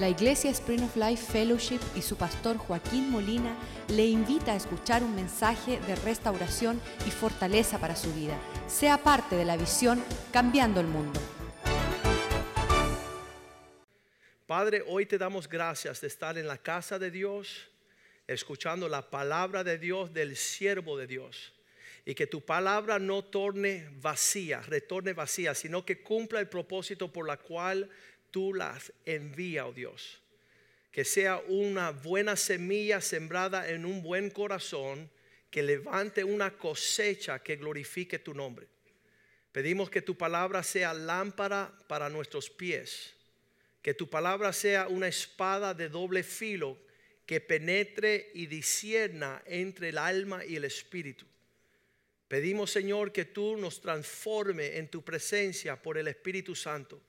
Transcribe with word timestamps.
La 0.00 0.08
Iglesia 0.08 0.50
Spring 0.50 0.82
of 0.82 0.96
Life 0.96 1.30
Fellowship 1.30 1.80
y 1.94 2.00
su 2.00 2.16
pastor 2.16 2.56
Joaquín 2.56 3.10
Molina 3.10 3.54
le 3.88 4.06
invita 4.06 4.54
a 4.54 4.56
escuchar 4.56 5.02
un 5.02 5.14
mensaje 5.14 5.78
de 5.80 5.94
restauración 5.94 6.80
y 7.06 7.10
fortaleza 7.10 7.78
para 7.78 7.94
su 7.94 8.10
vida. 8.14 8.34
Sea 8.66 8.96
parte 8.96 9.36
de 9.36 9.44
la 9.44 9.58
visión 9.58 10.02
Cambiando 10.32 10.80
el 10.80 10.86
Mundo. 10.86 11.20
Padre, 14.46 14.82
hoy 14.86 15.04
te 15.04 15.18
damos 15.18 15.46
gracias 15.46 16.00
de 16.00 16.06
estar 16.06 16.38
en 16.38 16.46
la 16.46 16.56
casa 16.56 16.98
de 16.98 17.10
Dios, 17.10 17.68
escuchando 18.26 18.88
la 18.88 19.10
palabra 19.10 19.62
de 19.64 19.76
Dios 19.76 20.14
del 20.14 20.34
siervo 20.34 20.96
de 20.96 21.08
Dios. 21.08 21.52
Y 22.06 22.14
que 22.14 22.26
tu 22.26 22.40
palabra 22.40 22.98
no 22.98 23.22
torne 23.22 23.90
vacía, 24.00 24.62
retorne 24.62 25.12
vacía, 25.12 25.54
sino 25.54 25.84
que 25.84 26.02
cumpla 26.02 26.40
el 26.40 26.48
propósito 26.48 27.12
por 27.12 27.26
la 27.26 27.36
cual 27.36 27.90
tú 28.30 28.54
las 28.54 28.92
envías, 29.04 29.66
oh 29.66 29.72
Dios. 29.72 30.22
Que 30.92 31.04
sea 31.04 31.42
una 31.48 31.90
buena 31.90 32.36
semilla 32.36 33.00
sembrada 33.00 33.68
en 33.70 33.86
un 33.86 34.02
buen 34.02 34.30
corazón, 34.30 35.10
que 35.50 35.62
levante 35.62 36.24
una 36.24 36.56
cosecha 36.56 37.40
que 37.40 37.56
glorifique 37.56 38.18
tu 38.18 38.34
nombre. 38.34 38.66
Pedimos 39.52 39.90
que 39.90 40.02
tu 40.02 40.16
palabra 40.16 40.62
sea 40.62 40.94
lámpara 40.94 41.72
para 41.88 42.08
nuestros 42.08 42.50
pies 42.50 43.14
que 43.82 43.94
tu 43.94 44.08
palabra 44.08 44.52
sea 44.52 44.88
una 44.88 45.08
espada 45.08 45.74
de 45.74 45.88
doble 45.88 46.22
filo 46.22 46.78
que 47.24 47.40
penetre 47.40 48.30
y 48.34 48.46
disierna 48.46 49.42
entre 49.46 49.90
el 49.90 49.98
alma 49.98 50.44
y 50.44 50.56
el 50.56 50.64
espíritu. 50.64 51.26
Pedimos, 52.28 52.70
Señor, 52.70 53.12
que 53.12 53.24
tú 53.24 53.56
nos 53.56 53.80
transforme 53.80 54.76
en 54.76 54.88
tu 54.88 55.02
presencia 55.02 55.80
por 55.80 55.98
el 55.98 56.08
Espíritu 56.08 56.54
Santo. 56.54 57.00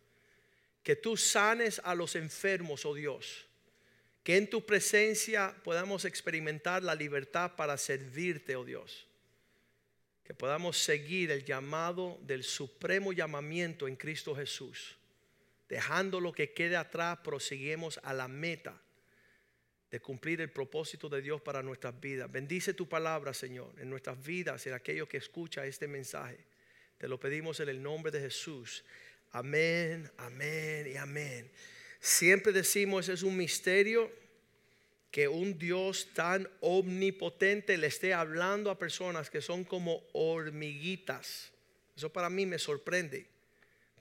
Que 0.83 0.95
tú 0.95 1.17
sanes 1.17 1.81
a 1.83 1.95
los 1.95 2.15
enfermos, 2.15 2.85
oh 2.85 2.93
Dios. 2.93 3.47
Que 4.23 4.37
en 4.37 4.49
tu 4.49 4.65
presencia 4.65 5.55
podamos 5.63 6.05
experimentar 6.05 6.83
la 6.83 6.95
libertad 6.95 7.55
para 7.55 7.77
servirte, 7.77 8.55
oh 8.55 8.65
Dios. 8.65 9.07
Que 10.23 10.33
podamos 10.33 10.77
seguir 10.77 11.31
el 11.31 11.43
llamado 11.43 12.19
del 12.21 12.43
supremo 12.43 13.13
llamamiento 13.13 13.87
en 13.87 13.95
Cristo 13.95 14.35
Jesús 14.35 14.97
dejando 15.71 16.19
lo 16.19 16.33
que 16.33 16.51
quede 16.51 16.75
atrás, 16.75 17.19
prosiguemos 17.23 17.97
a 18.03 18.13
la 18.13 18.27
meta 18.27 18.77
de 19.89 20.01
cumplir 20.01 20.41
el 20.41 20.51
propósito 20.51 21.07
de 21.07 21.21
Dios 21.21 21.39
para 21.39 21.63
nuestras 21.63 21.97
vidas. 21.97 22.29
Bendice 22.29 22.73
tu 22.73 22.89
palabra, 22.89 23.33
Señor, 23.33 23.73
en 23.79 23.89
nuestras 23.89 24.21
vidas, 24.21 24.67
en 24.67 24.73
aquellos 24.73 25.07
que 25.07 25.15
escucha 25.15 25.65
este 25.65 25.87
mensaje. 25.87 26.39
Te 26.97 27.07
lo 27.07 27.17
pedimos 27.17 27.61
en 27.61 27.69
el 27.69 27.81
nombre 27.81 28.11
de 28.11 28.19
Jesús. 28.19 28.83
Amén, 29.33 30.11
amén 30.17 30.91
y 30.93 30.97
amén. 30.97 31.49
Siempre 32.01 32.51
decimos, 32.51 33.07
es 33.07 33.23
un 33.23 33.37
misterio 33.37 34.11
que 35.09 35.27
un 35.27 35.57
Dios 35.57 36.09
tan 36.13 36.49
omnipotente 36.59 37.77
le 37.77 37.87
esté 37.87 38.13
hablando 38.13 38.69
a 38.69 38.79
personas 38.79 39.29
que 39.29 39.41
son 39.41 39.63
como 39.63 40.03
hormiguitas. 40.13 41.51
Eso 41.95 42.11
para 42.11 42.29
mí 42.29 42.45
me 42.45 42.59
sorprende 42.59 43.27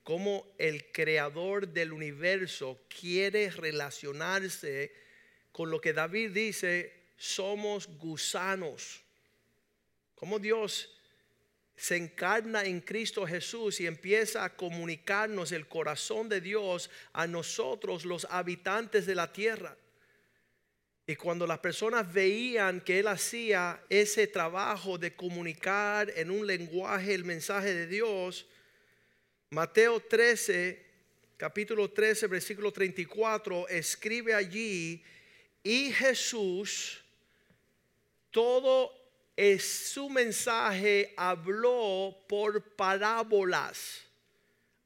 cómo 0.02 0.46
el 0.58 0.90
creador 0.92 1.68
del 1.68 1.92
universo 1.92 2.80
quiere 2.88 3.50
relacionarse 3.50 4.92
con 5.52 5.70
lo 5.70 5.80
que 5.80 5.92
David 5.92 6.30
dice, 6.30 6.92
somos 7.16 7.86
gusanos. 7.98 9.02
Cómo 10.14 10.38
Dios 10.38 10.99
se 11.80 11.96
encarna 11.96 12.62
en 12.66 12.82
Cristo 12.82 13.26
Jesús 13.26 13.80
y 13.80 13.86
empieza 13.86 14.44
a 14.44 14.54
comunicarnos 14.54 15.50
el 15.50 15.66
corazón 15.66 16.28
de 16.28 16.42
Dios 16.42 16.90
a 17.14 17.26
nosotros, 17.26 18.04
los 18.04 18.26
habitantes 18.28 19.06
de 19.06 19.14
la 19.14 19.32
tierra. 19.32 19.74
Y 21.06 21.16
cuando 21.16 21.46
las 21.46 21.58
personas 21.60 22.12
veían 22.12 22.82
que 22.82 22.98
Él 22.98 23.06
hacía 23.06 23.82
ese 23.88 24.26
trabajo 24.26 24.98
de 24.98 25.14
comunicar 25.14 26.12
en 26.16 26.30
un 26.30 26.46
lenguaje 26.46 27.14
el 27.14 27.24
mensaje 27.24 27.72
de 27.72 27.86
Dios, 27.86 28.46
Mateo 29.48 30.00
13, 30.00 30.84
capítulo 31.38 31.90
13, 31.90 32.26
versículo 32.26 32.70
34, 32.70 33.68
escribe 33.68 34.34
allí, 34.34 35.02
y 35.62 35.90
Jesús, 35.92 37.02
todo 38.30 38.99
es 39.36 39.64
su 39.64 40.10
mensaje 40.10 41.14
habló 41.16 42.16
por 42.28 42.62
parábolas 42.76 44.02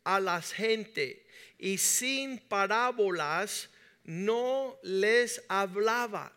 a 0.05 0.21
la 0.21 0.41
gente 0.43 1.27
y 1.59 1.79
sin 1.79 2.39
parábolas 2.39 3.71
no 4.05 4.79
les 4.83 5.43
hablaba. 5.49 6.33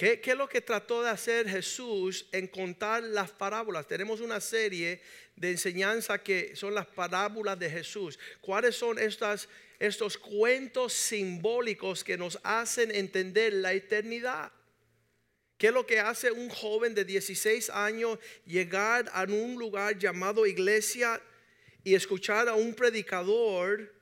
¿Qué, 0.00 0.18
es 0.24 0.34
lo 0.34 0.48
que 0.48 0.62
trató 0.62 1.02
de 1.02 1.10
hacer 1.10 1.46
Jesús 1.46 2.26
en 2.32 2.46
contar 2.46 3.02
las 3.02 3.30
parábolas? 3.30 3.86
Tenemos 3.86 4.20
una 4.20 4.40
serie 4.40 5.02
de 5.36 5.50
enseñanza 5.50 6.22
que 6.22 6.56
son 6.56 6.74
las 6.74 6.86
parábolas 6.86 7.58
de 7.58 7.68
Jesús. 7.68 8.18
¿Cuáles 8.40 8.76
son 8.76 8.96
estos 8.98 10.16
cuentos 10.16 10.94
simbólicos 10.94 12.02
que 12.02 12.16
nos 12.16 12.38
hacen 12.42 12.94
entender 12.94 13.52
la 13.52 13.74
eternidad? 13.74 14.50
¿Qué 15.60 15.66
es 15.66 15.74
lo 15.74 15.84
que 15.84 16.00
hace 16.00 16.32
un 16.32 16.48
joven 16.48 16.94
de 16.94 17.04
16 17.04 17.68
años 17.68 18.18
llegar 18.46 19.10
a 19.12 19.24
un 19.24 19.58
lugar 19.58 19.98
llamado 19.98 20.46
iglesia 20.46 21.20
y 21.84 21.94
escuchar 21.94 22.48
a 22.48 22.54
un 22.54 22.72
predicador? 22.72 23.92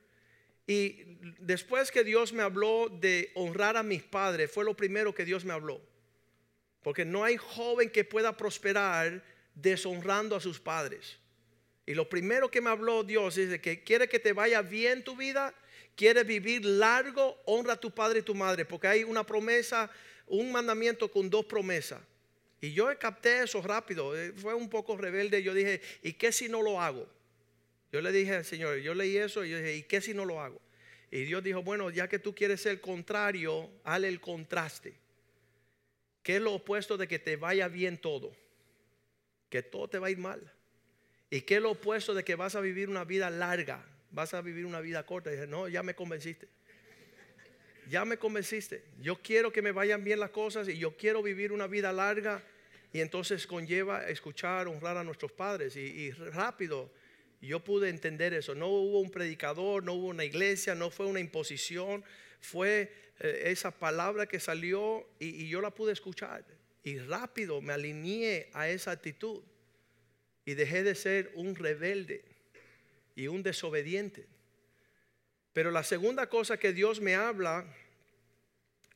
Y 0.65 1.03
después 1.37 1.91
que 1.91 2.05
Dios 2.05 2.31
me 2.31 2.43
habló 2.43 2.87
de 2.87 3.33
honrar 3.35 3.75
a 3.75 3.83
mis 3.83 4.01
padres, 4.03 4.49
fue 4.49 4.63
lo 4.63 4.73
primero 4.73 5.13
que 5.13 5.25
Dios 5.25 5.43
me 5.43 5.51
habló. 5.51 5.81
Porque 6.81 7.03
no 7.03 7.25
hay 7.25 7.35
joven 7.35 7.89
que 7.89 8.05
pueda 8.05 8.37
prosperar 8.37 9.21
deshonrando 9.53 10.37
a 10.37 10.39
sus 10.39 10.61
padres. 10.61 11.17
Y 11.85 11.93
lo 11.93 12.07
primero 12.07 12.49
que 12.49 12.61
me 12.61 12.69
habló 12.69 13.03
Dios 13.03 13.37
es 13.37 13.49
de 13.49 13.59
que 13.59 13.83
quiere 13.83 14.07
que 14.07 14.19
te 14.19 14.31
vaya 14.31 14.61
bien 14.61 15.03
tu 15.03 15.17
vida, 15.17 15.53
quiere 15.97 16.23
vivir 16.23 16.63
largo, 16.63 17.37
honra 17.45 17.73
a 17.73 17.79
tu 17.81 17.91
padre 17.91 18.19
y 18.19 18.21
tu 18.21 18.33
madre, 18.33 18.63
porque 18.63 18.87
hay 18.87 19.03
una 19.03 19.25
promesa, 19.25 19.91
un 20.29 20.51
mandamiento 20.51 21.11
con 21.11 21.29
dos 21.29 21.45
promesas. 21.45 22.01
Y 22.61 22.73
yo 22.73 22.87
capté 22.97 23.43
eso 23.43 23.61
rápido, 23.61 24.17
eh, 24.17 24.33
fue 24.33 24.53
un 24.53 24.69
poco 24.69 24.97
rebelde, 24.97 25.41
yo 25.43 25.53
dije, 25.53 25.81
¿y 26.03 26.13
qué 26.13 26.31
si 26.31 26.49
no 26.49 26.61
lo 26.61 26.81
hago? 26.81 27.07
Yo 27.91 28.01
le 28.01 28.11
dije 28.11 28.35
al 28.35 28.45
Señor, 28.45 28.77
yo 28.77 28.93
leí 28.93 29.17
eso 29.17 29.43
y 29.43 29.49
yo 29.49 29.57
dije, 29.57 29.75
¿y 29.75 29.83
qué 29.83 30.01
si 30.01 30.13
no 30.13 30.25
lo 30.25 30.41
hago? 30.41 30.61
Y 31.11 31.23
Dios 31.23 31.43
dijo, 31.43 31.63
bueno, 31.63 31.89
ya 31.89 32.07
que 32.07 32.19
tú 32.19 32.35
quieres 32.35 32.61
ser 32.61 32.81
contrario, 32.81 33.69
hale 33.83 34.07
el 34.07 34.19
contraste. 34.19 34.93
¿Qué 36.21 36.35
es 36.35 36.41
lo 36.41 36.53
opuesto 36.53 36.97
de 36.97 37.07
que 37.07 37.17
te 37.17 37.35
vaya 37.35 37.67
bien 37.67 37.97
todo? 37.97 38.35
Que 39.49 39.63
todo 39.63 39.87
te 39.87 39.97
va 39.97 40.07
a 40.07 40.11
ir 40.11 40.19
mal. 40.19 40.53
¿Y 41.31 41.41
qué 41.41 41.55
es 41.55 41.61
lo 41.61 41.71
opuesto 41.71 42.13
de 42.13 42.23
que 42.23 42.35
vas 42.35 42.55
a 42.55 42.61
vivir 42.61 42.89
una 42.89 43.05
vida 43.05 43.29
larga? 43.31 43.83
Vas 44.11 44.33
a 44.33 44.41
vivir 44.41 44.65
una 44.65 44.81
vida 44.81 45.05
corta. 45.05 45.31
Y 45.31 45.33
dije, 45.33 45.47
no, 45.47 45.67
ya 45.67 45.81
me 45.81 45.95
convenciste. 45.95 46.47
Ya 47.89 48.05
me 48.05 48.17
convenciste. 48.17 48.83
Yo 49.01 49.19
quiero 49.19 49.51
que 49.51 49.63
me 49.63 49.71
vayan 49.71 50.03
bien 50.03 50.19
las 50.19 50.29
cosas 50.29 50.69
y 50.69 50.77
yo 50.77 50.95
quiero 50.95 51.23
vivir 51.23 51.51
una 51.51 51.65
vida 51.65 51.91
larga. 51.91 52.43
Y 52.93 53.01
entonces 53.01 53.47
conlleva 53.47 54.07
escuchar, 54.07 54.67
honrar 54.67 54.97
a 54.97 55.03
nuestros 55.03 55.31
padres. 55.31 55.75
Y, 55.75 56.11
rápido 56.11 56.91
yo 57.41 57.63
pude 57.63 57.89
entender 57.89 58.33
eso. 58.33 58.53
No 58.53 58.67
hubo 58.67 58.99
un 58.99 59.09
predicador, 59.09 59.83
no 59.83 59.93
hubo 59.93 60.07
una 60.07 60.23
iglesia, 60.23 60.75
no 60.75 60.91
fue 60.91 61.07
una 61.07 61.19
imposición. 61.19 62.03
Fue 62.39 62.91
eh, 63.19 63.43
esa 63.45 63.71
palabra 63.71 64.27
que 64.27 64.39
salió 64.39 65.07
y, 65.17 65.47
yo 65.47 65.59
la 65.59 65.71
pude 65.71 65.93
escuchar. 65.93 66.45
Y 66.83 66.99
rápido 66.99 67.59
me 67.59 67.73
alineé 67.73 68.51
a 68.53 68.69
esa 68.69 68.91
actitud. 68.91 69.41
Y 70.45 70.53
dejé 70.53 70.83
de 70.83 70.93
ser 70.93 71.31
un 71.33 71.55
rebelde 71.55 72.23
y 73.15 73.27
un 73.27 73.41
desobediente. 73.41 74.27
Pero 75.53 75.71
la 75.71 75.83
segunda 75.83 76.29
cosa 76.29 76.57
que 76.57 76.71
Dios 76.71 77.01
me 77.01 77.15
habla 77.15 77.65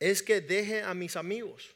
es 0.00 0.22
que 0.22 0.40
deje 0.40 0.82
a 0.82 0.94
mis 0.94 1.16
amigos. 1.16 1.74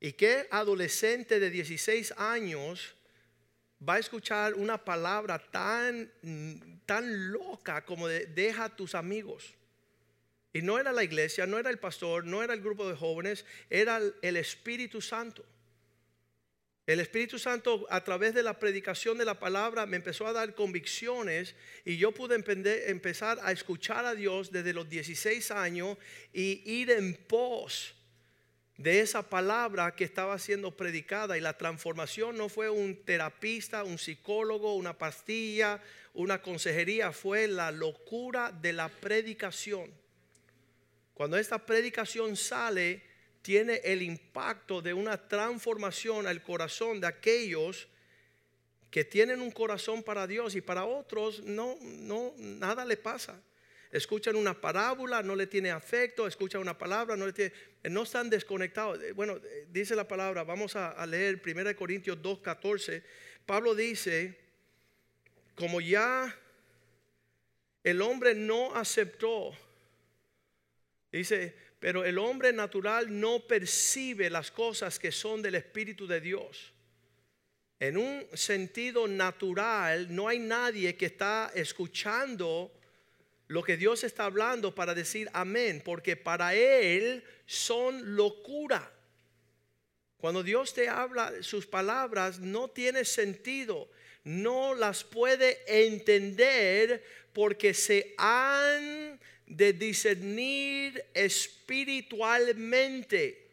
¿Y 0.00 0.12
qué 0.12 0.48
adolescente 0.50 1.38
de 1.40 1.50
16 1.50 2.14
años 2.16 2.94
va 3.86 3.94
a 3.94 3.98
escuchar 3.98 4.54
una 4.54 4.82
palabra 4.82 5.38
tan, 5.38 6.10
tan 6.86 7.32
loca 7.32 7.84
como 7.84 8.08
de 8.08 8.26
deja 8.26 8.64
a 8.64 8.76
tus 8.76 8.94
amigos? 8.94 9.54
Y 10.52 10.62
no 10.62 10.78
era 10.78 10.92
la 10.92 11.04
iglesia, 11.04 11.46
no 11.46 11.58
era 11.58 11.70
el 11.70 11.78
pastor, 11.78 12.24
no 12.24 12.42
era 12.42 12.54
el 12.54 12.60
grupo 12.60 12.88
de 12.88 12.96
jóvenes, 12.96 13.44
era 13.68 14.00
el 14.22 14.36
Espíritu 14.36 15.00
Santo. 15.00 15.44
El 16.90 16.98
Espíritu 16.98 17.38
Santo 17.38 17.86
a 17.88 18.02
través 18.02 18.34
de 18.34 18.42
la 18.42 18.58
predicación 18.58 19.16
de 19.16 19.24
la 19.24 19.38
palabra 19.38 19.86
me 19.86 19.96
empezó 19.96 20.26
a 20.26 20.32
dar 20.32 20.56
convicciones 20.56 21.54
y 21.84 21.98
yo 21.98 22.10
pude 22.10 22.34
empezar 22.34 23.38
a 23.44 23.52
escuchar 23.52 24.04
a 24.06 24.16
Dios 24.16 24.50
desde 24.50 24.72
los 24.72 24.88
16 24.90 25.52
años 25.52 25.96
y 26.32 26.68
ir 26.68 26.90
en 26.90 27.14
pos 27.14 27.94
de 28.76 28.98
esa 28.98 29.22
palabra 29.22 29.94
que 29.94 30.02
estaba 30.02 30.36
siendo 30.40 30.76
predicada 30.76 31.38
y 31.38 31.40
la 31.40 31.56
transformación 31.56 32.36
no 32.36 32.48
fue 32.48 32.68
un 32.68 32.96
terapista, 33.04 33.84
un 33.84 33.96
psicólogo, 33.96 34.74
una 34.74 34.98
pastilla, 34.98 35.80
una 36.12 36.42
consejería, 36.42 37.12
fue 37.12 37.46
la 37.46 37.70
locura 37.70 38.50
de 38.50 38.72
la 38.72 38.88
predicación. 38.88 39.92
Cuando 41.14 41.38
esta 41.38 41.64
predicación 41.64 42.36
sale, 42.36 43.09
tiene 43.42 43.80
el 43.84 44.02
impacto 44.02 44.82
de 44.82 44.92
una 44.92 45.16
transformación 45.28 46.26
al 46.26 46.42
corazón 46.42 47.00
de 47.00 47.06
aquellos 47.06 47.88
que 48.90 49.04
tienen 49.04 49.40
un 49.40 49.50
corazón 49.50 50.02
para 50.02 50.26
Dios 50.26 50.54
y 50.56 50.60
para 50.60 50.84
otros 50.84 51.42
no, 51.44 51.76
no, 51.80 52.34
nada 52.36 52.84
le 52.84 52.96
pasa. 52.96 53.40
Escuchan 53.92 54.36
una 54.36 54.60
parábola, 54.60 55.22
no 55.22 55.34
le 55.34 55.46
tiene 55.46 55.70
afecto, 55.70 56.26
escuchan 56.26 56.60
una 56.60 56.76
palabra, 56.76 57.16
no 57.16 57.26
le 57.26 57.32
tiene, 57.32 57.52
no 57.84 58.02
están 58.02 58.30
desconectados. 58.30 59.02
Eh, 59.02 59.12
bueno, 59.12 59.36
eh, 59.36 59.66
dice 59.70 59.96
la 59.96 60.06
palabra, 60.06 60.44
vamos 60.44 60.76
a, 60.76 61.04
leer 61.06 61.40
1 61.44 61.76
Corintios 61.76 62.18
2.14. 62.18 63.02
Pablo 63.46 63.74
dice, 63.74 64.38
como 65.54 65.80
ya 65.80 66.36
el 67.82 68.00
hombre 68.02 68.34
no 68.34 68.74
aceptó, 68.76 69.52
dice, 71.10 71.54
pero 71.80 72.04
el 72.04 72.18
hombre 72.18 72.52
natural 72.52 73.18
no 73.18 73.40
percibe 73.40 74.28
las 74.28 74.50
cosas 74.50 74.98
que 74.98 75.10
son 75.10 75.40
del 75.40 75.54
Espíritu 75.54 76.06
de 76.06 76.20
Dios. 76.20 76.72
En 77.80 77.96
un 77.96 78.26
sentido 78.34 79.08
natural, 79.08 80.14
no 80.14 80.28
hay 80.28 80.38
nadie 80.38 80.94
que 80.96 81.06
está 81.06 81.50
escuchando 81.54 82.70
lo 83.46 83.62
que 83.62 83.78
Dios 83.78 84.04
está 84.04 84.26
hablando 84.26 84.74
para 84.74 84.94
decir 84.94 85.30
amén, 85.32 85.80
porque 85.82 86.16
para 86.16 86.54
Él 86.54 87.24
son 87.46 88.14
locura. 88.14 88.92
Cuando 90.18 90.42
Dios 90.42 90.74
te 90.74 90.90
habla, 90.90 91.32
sus 91.40 91.66
palabras 91.66 92.40
no 92.40 92.68
tiene 92.68 93.06
sentido, 93.06 93.90
no 94.22 94.74
las 94.74 95.02
puede 95.02 95.62
entender 95.66 97.02
porque 97.32 97.72
se 97.72 98.14
han 98.18 99.19
de 99.50 99.72
discernir 99.72 101.04
espiritualmente. 101.12 103.48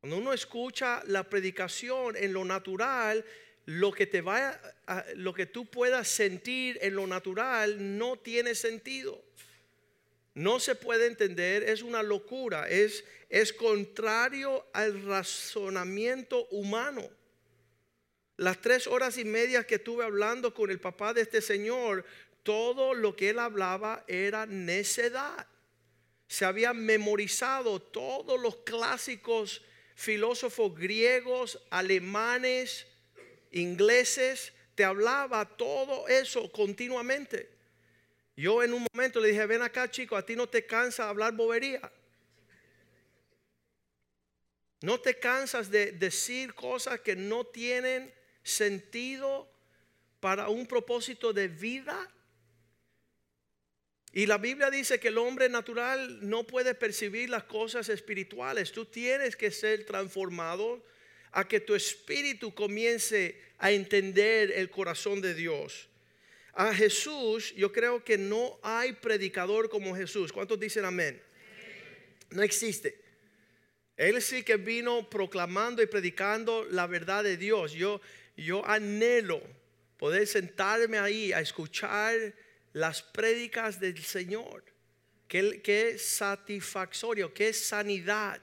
Cuando 0.00 0.18
uno 0.18 0.34
escucha 0.34 1.02
la 1.06 1.24
predicación 1.24 2.14
en 2.16 2.34
lo 2.34 2.44
natural, 2.44 3.24
lo 3.64 3.90
que 3.90 4.06
te 4.06 4.20
va 4.20 4.60
lo 5.16 5.34
que 5.34 5.46
tú 5.46 5.66
puedas 5.66 6.06
sentir 6.06 6.78
en 6.82 6.94
lo 6.94 7.06
natural 7.06 7.98
no 7.98 8.18
tiene 8.18 8.54
sentido. 8.54 9.24
No 10.34 10.60
se 10.60 10.74
puede 10.74 11.06
entender, 11.06 11.62
es 11.62 11.80
una 11.82 12.02
locura, 12.02 12.68
es, 12.68 13.02
es 13.30 13.54
contrario 13.54 14.66
al 14.74 15.02
razonamiento 15.04 16.46
humano. 16.50 17.08
Las 18.36 18.60
tres 18.60 18.86
horas 18.86 19.16
y 19.16 19.24
media 19.24 19.64
que 19.64 19.76
estuve 19.76 20.04
hablando 20.04 20.52
con 20.52 20.70
el 20.70 20.78
papá 20.78 21.14
de 21.14 21.22
este 21.22 21.40
señor, 21.40 22.04
todo 22.46 22.94
lo 22.94 23.16
que 23.16 23.30
él 23.30 23.40
hablaba 23.40 24.04
era 24.06 24.46
necedad. 24.46 25.48
Se 26.28 26.44
había 26.44 26.72
memorizado 26.72 27.82
todos 27.82 28.40
los 28.40 28.58
clásicos 28.58 29.62
filósofos 29.96 30.72
griegos, 30.72 31.60
alemanes, 31.70 32.86
ingleses, 33.50 34.52
te 34.76 34.84
hablaba 34.84 35.56
todo 35.56 36.06
eso 36.06 36.52
continuamente. 36.52 37.50
Yo 38.36 38.62
en 38.62 38.74
un 38.74 38.86
momento 38.92 39.18
le 39.18 39.28
dije, 39.28 39.44
ven 39.46 39.62
acá 39.62 39.90
chico, 39.90 40.14
a 40.16 40.24
ti 40.24 40.36
no 40.36 40.48
te 40.48 40.64
cansa 40.66 41.08
hablar 41.08 41.32
bobería. 41.32 41.90
No 44.82 45.00
te 45.00 45.18
cansas 45.18 45.68
de 45.68 45.90
decir 45.90 46.54
cosas 46.54 47.00
que 47.00 47.16
no 47.16 47.44
tienen 47.44 48.14
sentido 48.44 49.50
para 50.20 50.48
un 50.48 50.64
propósito 50.66 51.32
de 51.32 51.48
vida. 51.48 52.12
Y 54.16 54.24
la 54.24 54.38
Biblia 54.38 54.70
dice 54.70 54.98
que 54.98 55.08
el 55.08 55.18
hombre 55.18 55.50
natural 55.50 56.26
no 56.26 56.46
puede 56.46 56.74
percibir 56.74 57.28
las 57.28 57.44
cosas 57.44 57.90
espirituales. 57.90 58.72
Tú 58.72 58.86
tienes 58.86 59.36
que 59.36 59.50
ser 59.50 59.84
transformado 59.84 60.82
a 61.32 61.46
que 61.46 61.60
tu 61.60 61.74
espíritu 61.74 62.54
comience 62.54 63.38
a 63.58 63.72
entender 63.72 64.52
el 64.52 64.70
corazón 64.70 65.20
de 65.20 65.34
Dios. 65.34 65.90
A 66.54 66.72
Jesús, 66.72 67.54
yo 67.56 67.70
creo 67.70 68.02
que 68.02 68.16
no 68.16 68.58
hay 68.62 68.94
predicador 68.94 69.68
como 69.68 69.94
Jesús. 69.94 70.32
¿Cuántos 70.32 70.58
dicen 70.58 70.86
amén? 70.86 71.20
No 72.30 72.42
existe. 72.42 72.98
Él 73.98 74.22
sí 74.22 74.42
que 74.42 74.56
vino 74.56 75.10
proclamando 75.10 75.82
y 75.82 75.86
predicando 75.86 76.64
la 76.70 76.86
verdad 76.86 77.22
de 77.22 77.36
Dios. 77.36 77.72
Yo, 77.72 78.00
yo 78.34 78.66
anhelo 78.66 79.42
poder 79.98 80.26
sentarme 80.26 80.96
ahí 80.96 81.34
a 81.34 81.42
escuchar 81.42 82.34
las 82.76 83.02
prédicas 83.02 83.80
del 83.80 84.02
Señor. 84.04 84.62
Qué, 85.26 85.60
qué 85.62 85.98
satisfactorio, 85.98 87.32
qué 87.32 87.52
sanidad 87.52 88.40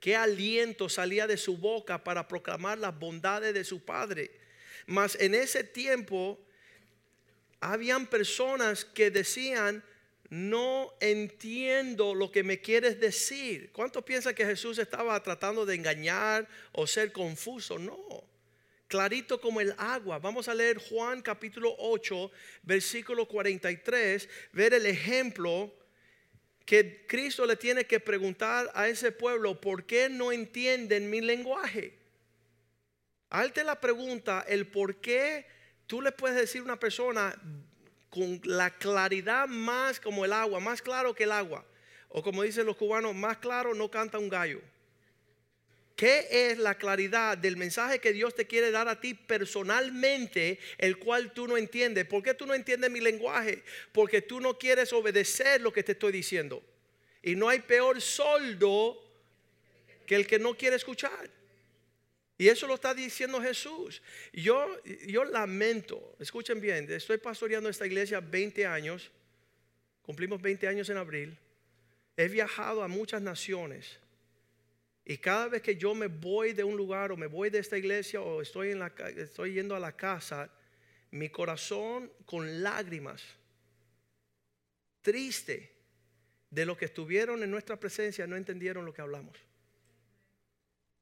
qué 0.00 0.16
aliento 0.16 0.88
salía 0.88 1.26
de 1.26 1.36
su 1.36 1.56
boca 1.56 2.02
para 2.02 2.28
proclamar 2.28 2.78
las 2.78 2.98
bondades 2.98 3.52
de 3.52 3.64
su 3.64 3.84
Padre. 3.84 4.30
Mas 4.86 5.16
en 5.20 5.34
ese 5.34 5.64
tiempo 5.64 6.38
habían 7.60 8.06
personas 8.06 8.84
que 8.84 9.10
decían, 9.10 9.82
no 10.30 10.92
entiendo 11.00 12.14
lo 12.14 12.30
que 12.30 12.42
me 12.42 12.60
quieres 12.60 13.00
decir. 13.00 13.72
¿Cuántos 13.72 14.04
piensan 14.04 14.34
que 14.34 14.46
Jesús 14.46 14.78
estaba 14.78 15.20
tratando 15.22 15.66
de 15.66 15.74
engañar 15.74 16.46
o 16.72 16.86
ser 16.86 17.12
confuso? 17.12 17.78
No. 17.78 18.24
Clarito 18.88 19.38
como 19.38 19.60
el 19.60 19.74
agua. 19.76 20.18
Vamos 20.18 20.48
a 20.48 20.54
leer 20.54 20.78
Juan 20.78 21.20
capítulo 21.20 21.74
8, 21.78 22.30
versículo 22.62 23.28
43, 23.28 24.28
ver 24.52 24.72
el 24.72 24.86
ejemplo 24.86 25.72
que 26.64 27.06
Cristo 27.06 27.44
le 27.44 27.56
tiene 27.56 27.86
que 27.86 28.00
preguntar 28.00 28.70
a 28.74 28.88
ese 28.88 29.12
pueblo, 29.12 29.60
¿por 29.60 29.84
qué 29.84 30.08
no 30.08 30.32
entienden 30.32 31.10
mi 31.10 31.20
lenguaje? 31.20 31.98
Alte 33.28 33.62
la 33.62 33.78
pregunta, 33.78 34.44
el 34.48 34.66
por 34.66 34.96
qué 34.96 35.46
tú 35.86 36.00
le 36.00 36.10
puedes 36.12 36.36
decir 36.36 36.62
a 36.62 36.64
una 36.64 36.80
persona 36.80 37.34
con 38.08 38.40
la 38.44 38.70
claridad 38.70 39.46
más 39.48 40.00
como 40.00 40.24
el 40.24 40.32
agua, 40.32 40.60
más 40.60 40.80
claro 40.80 41.14
que 41.14 41.24
el 41.24 41.32
agua, 41.32 41.64
o 42.08 42.22
como 42.22 42.42
dicen 42.42 42.64
los 42.64 42.76
cubanos, 42.76 43.14
más 43.14 43.36
claro 43.36 43.74
no 43.74 43.90
canta 43.90 44.18
un 44.18 44.30
gallo. 44.30 44.62
¿Qué 45.98 46.28
es 46.30 46.58
la 46.58 46.76
claridad 46.76 47.36
del 47.36 47.56
mensaje 47.56 47.98
que 47.98 48.12
Dios 48.12 48.32
te 48.32 48.46
quiere 48.46 48.70
dar 48.70 48.86
a 48.86 49.00
ti 49.00 49.14
personalmente, 49.14 50.60
el 50.78 50.96
cual 50.96 51.32
tú 51.32 51.48
no 51.48 51.56
entiendes? 51.56 52.04
¿Por 52.04 52.22
qué 52.22 52.34
tú 52.34 52.46
no 52.46 52.54
entiendes 52.54 52.88
mi 52.88 53.00
lenguaje? 53.00 53.64
Porque 53.90 54.22
tú 54.22 54.40
no 54.40 54.56
quieres 54.56 54.92
obedecer 54.92 55.60
lo 55.60 55.72
que 55.72 55.82
te 55.82 55.92
estoy 55.92 56.12
diciendo. 56.12 56.62
Y 57.20 57.34
no 57.34 57.48
hay 57.48 57.58
peor 57.58 58.00
soldo 58.00 58.96
que 60.06 60.14
el 60.14 60.28
que 60.28 60.38
no 60.38 60.56
quiere 60.56 60.76
escuchar. 60.76 61.28
Y 62.38 62.46
eso 62.46 62.68
lo 62.68 62.74
está 62.74 62.94
diciendo 62.94 63.42
Jesús. 63.42 64.00
Yo, 64.32 64.80
yo 65.04 65.24
lamento, 65.24 66.14
escuchen 66.20 66.60
bien, 66.60 66.88
estoy 66.92 67.18
pastoreando 67.18 67.68
esta 67.68 67.86
iglesia 67.86 68.20
20 68.20 68.64
años, 68.66 69.10
cumplimos 70.02 70.40
20 70.40 70.68
años 70.68 70.88
en 70.90 70.96
abril, 70.96 71.36
he 72.16 72.28
viajado 72.28 72.84
a 72.84 72.86
muchas 72.86 73.20
naciones 73.20 73.98
y 75.10 75.16
cada 75.16 75.48
vez 75.48 75.62
que 75.62 75.74
yo 75.74 75.94
me 75.94 76.06
voy 76.06 76.52
de 76.52 76.62
un 76.62 76.76
lugar 76.76 77.12
o 77.12 77.16
me 77.16 77.28
voy 77.28 77.48
de 77.48 77.58
esta 77.58 77.78
iglesia 77.78 78.20
o 78.20 78.42
estoy, 78.42 78.72
en 78.72 78.78
la, 78.78 78.92
estoy 79.16 79.54
yendo 79.54 79.74
a 79.74 79.80
la 79.80 79.96
casa, 79.96 80.52
mi 81.12 81.30
corazón 81.30 82.12
con 82.26 82.62
lágrimas, 82.62 83.22
triste 85.00 85.72
de 86.50 86.66
lo 86.66 86.76
que 86.76 86.84
estuvieron 86.84 87.42
en 87.42 87.50
nuestra 87.50 87.80
presencia, 87.80 88.26
no 88.26 88.36
entendieron 88.36 88.84
lo 88.84 88.92
que 88.92 89.00
hablamos. 89.00 89.38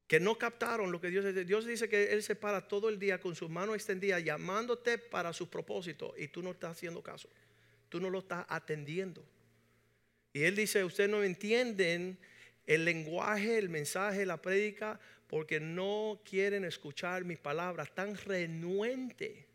Que 0.07 0.21
no 0.21 0.39
captaron 0.39 0.93
lo 0.93 1.01
que 1.01 1.11
Dios 1.11 1.25
dice. 1.25 1.45
Dios 1.45 1.67
dice 1.67 1.89
que 1.89 2.13
Él 2.13 2.23
se 2.23 2.37
para 2.37 2.69
todo 2.69 2.89
el 2.89 3.01
día 3.01 3.21
con 3.21 3.35
sus 3.35 3.51
manos 3.51 3.75
extendidas 3.75 4.23
llamándote 4.23 4.99
para 4.99 5.33
su 5.33 5.51
propósito 5.51 6.15
y 6.17 6.29
tú 6.29 6.45
no 6.45 6.53
estás 6.53 6.77
haciendo 6.77 7.03
caso. 7.03 7.29
Tú 7.89 8.01
no 8.01 8.09
lo 8.09 8.21
estás 8.21 8.47
atendiendo. 8.49 9.25
Y 10.33 10.45
Él 10.45 10.55
dice, 10.55 10.85
ustedes 10.85 11.11
no 11.11 11.25
entienden 11.25 12.21
el 12.67 12.85
lenguaje, 12.85 13.59
el 13.59 13.69
mensaje, 13.69 14.27
la 14.27 14.43
prédica, 14.43 14.99
porque 15.27 15.61
no 15.61 16.21
quieren 16.29 16.65
escuchar 16.65 17.25
mis 17.25 17.39
palabras, 17.39 17.95
tan 17.95 18.17
renuente. 18.17 19.47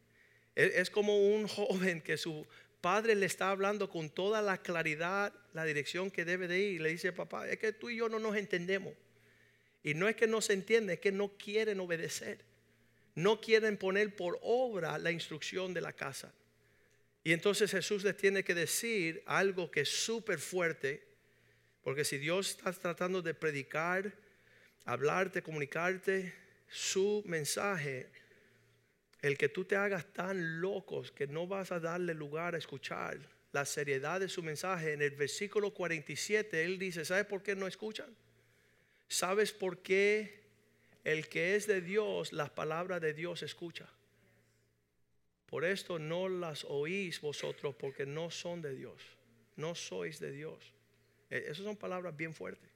Es 0.56 0.90
como 0.90 1.18
un 1.18 1.48
joven 1.48 2.02
que 2.02 2.18
su 2.18 2.46
padre 2.82 3.16
le 3.16 3.26
está 3.26 3.52
hablando 3.52 3.90
con 3.90 4.10
toda 4.10 4.42
la 4.42 4.58
claridad, 4.58 5.34
la 5.54 5.64
dirección 5.66 6.12
que 6.12 6.26
debe 6.26 6.48
de 6.48 6.60
ir. 6.60 6.74
Y 6.74 6.80
le 6.80 6.90
dice, 6.90 7.14
papá, 7.14 7.48
es 7.48 7.58
que 7.58 7.72
tú 7.72 7.90
y 7.90 7.98
yo 7.98 8.10
no 8.10 8.20
nos 8.20 8.36
entendemos. 8.36 8.94
Y 9.84 9.94
no 9.94 10.08
es 10.08 10.16
que 10.16 10.28
no 10.28 10.42
se 10.42 10.54
entiende, 10.54 10.94
es 10.94 11.00
que 11.00 11.12
no 11.12 11.30
quieren 11.38 11.80
obedecer. 11.80 12.40
No 13.16 13.42
quieren 13.42 13.78
poner 13.78 14.16
por 14.16 14.40
obra 14.42 14.98
la 14.98 15.12
instrucción 15.12 15.74
de 15.74 15.82
la 15.82 15.94
casa. 15.94 16.34
Y 17.24 17.34
entonces 17.34 17.72
Jesús 17.72 18.04
les 18.04 18.18
tiene 18.18 18.44
que 18.44 18.56
decir 18.56 19.22
algo 19.26 19.70
que 19.70 19.82
es 19.82 19.90
súper 19.90 20.40
fuerte 20.40 21.11
Porque 21.84 22.06
si 22.06 22.18
Dios 22.18 22.52
está 22.52 22.72
tratando 22.74 23.22
de 23.22 23.34
predicar, 23.34 24.14
hablarte, 24.86 25.42
comunicarte 25.42 26.34
su 26.68 27.24
mensaje, 27.26 28.10
el 29.22 29.38
que 29.38 29.50
tú 29.50 29.66
te 29.66 29.76
hagas 29.76 30.06
tan 30.14 30.62
locos 30.62 31.12
que 31.12 31.28
no 31.28 31.48
vas 31.48 31.72
a 31.72 31.80
darle 31.80 32.14
lugar 32.14 32.56
a 32.56 32.58
escuchar 32.58 33.20
la 33.52 33.66
seriedad 33.66 34.20
de 34.20 34.30
su 34.30 34.42
mensaje, 34.42 34.94
en 34.94 35.02
el 35.02 35.12
versículo 35.12 35.74
47 35.74 36.64
él 36.64 36.80
dice, 36.80 37.04
¿sabes 37.04 37.26
por 37.26 37.44
qué 37.44 37.56
no 37.56 37.68
escuchan? 37.68 38.16
¿Sabes 39.08 39.52
por 39.52 39.80
qué 39.80 40.42
el 41.04 41.28
que 41.28 41.56
es 41.56 41.68
de 41.68 41.82
Dios, 41.82 42.32
las 42.32 42.50
palabras 42.50 43.02
de 43.02 43.14
Dios 43.14 43.44
escucha? 43.44 43.90
Por 45.48 45.66
esto 45.66 46.00
no 46.00 46.30
las 46.30 46.64
oís 46.64 47.20
vosotros 47.20 47.76
porque 47.76 48.06
no 48.06 48.32
son 48.32 48.62
de 48.62 48.74
Dios, 48.74 49.04
no 49.58 49.76
sois 49.76 50.20
de 50.20 50.32
Dios. 50.32 50.74
E, 51.32 51.38
esas 51.48 51.64
son 51.64 51.78
palabras 51.78 52.16
bien 52.16 52.34
fuertes. 52.34 52.70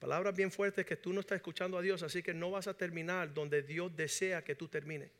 Palabras 0.00 0.34
bien 0.34 0.50
fuertes 0.50 0.84
que 0.84 0.96
tú 0.96 1.12
no 1.12 1.20
estás 1.20 1.36
escuchando 1.36 1.78
a 1.78 1.82
Dios, 1.82 2.02
así 2.02 2.22
que 2.22 2.34
no 2.34 2.50
vas 2.50 2.66
a 2.66 2.74
terminar 2.74 3.32
donde 3.32 3.62
Dios 3.62 3.94
desea 3.94 4.42
que 4.42 4.54
tú 4.54 4.66
termines. 4.66 5.10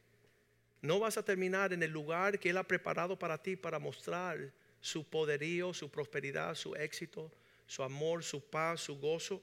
No 0.80 0.98
vas 0.98 1.16
a 1.16 1.24
terminar 1.24 1.72
en 1.72 1.82
el 1.82 1.90
lugar 1.90 2.38
que 2.38 2.50
Él 2.50 2.56
ha 2.56 2.64
preparado 2.64 3.18
para 3.18 3.42
ti 3.42 3.56
para 3.56 3.78
mostrar 3.78 4.52
su 4.80 5.04
poderío, 5.04 5.72
su 5.74 5.90
prosperidad, 5.90 6.54
su 6.54 6.74
éxito, 6.74 7.30
su 7.66 7.82
amor, 7.82 8.22
su 8.22 8.42
paz, 8.48 8.82
su 8.82 8.98
gozo. 8.98 9.42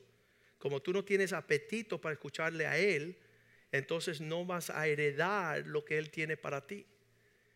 Como 0.57 0.81
tú 0.81 0.93
no 0.93 1.03
tienes 1.03 1.33
apetito 1.33 2.00
para 2.00 2.13
escucharle 2.13 2.65
a 2.65 2.77
Él, 2.77 3.17
entonces 3.71 4.21
no 4.21 4.45
vas 4.45 4.69
a 4.69 4.88
heredar 4.88 5.65
lo 5.65 5.83
que 5.83 5.97
Él 5.97 6.09
tiene 6.12 6.38
para 6.38 6.65
ti. 6.65 6.85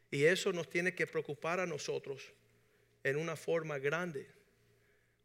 Y 0.09 0.23
eso 0.23 0.51
nos 0.51 0.69
tiene 0.69 0.95
que 0.95 1.07
preocupar 1.07 1.59
a 1.59 1.67
nosotros 1.67 2.33
en 3.09 3.17
una 3.17 3.35
forma 3.35 3.77
grande. 3.77 4.27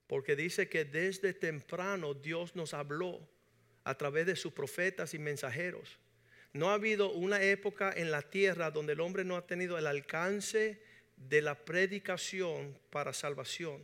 Porque 0.06 0.36
dice 0.36 0.68
que 0.68 0.84
desde 0.84 1.32
temprano 1.32 2.14
Dios 2.14 2.54
nos 2.54 2.74
habló 2.74 3.28
a 3.84 3.96
través 3.96 4.26
de 4.26 4.36
sus 4.36 4.52
profetas 4.52 5.14
y 5.14 5.18
mensajeros. 5.18 5.98
No 6.52 6.70
ha 6.70 6.74
habido 6.74 7.10
una 7.12 7.42
época 7.42 7.92
en 7.94 8.10
la 8.10 8.22
tierra 8.22 8.70
donde 8.70 8.92
el 8.92 9.00
hombre 9.00 9.24
no 9.24 9.36
ha 9.36 9.46
tenido 9.46 9.78
el 9.78 9.86
alcance 9.86 10.82
de 11.16 11.40
la 11.40 11.64
predicación 11.64 12.78
para 12.90 13.12
salvación. 13.12 13.82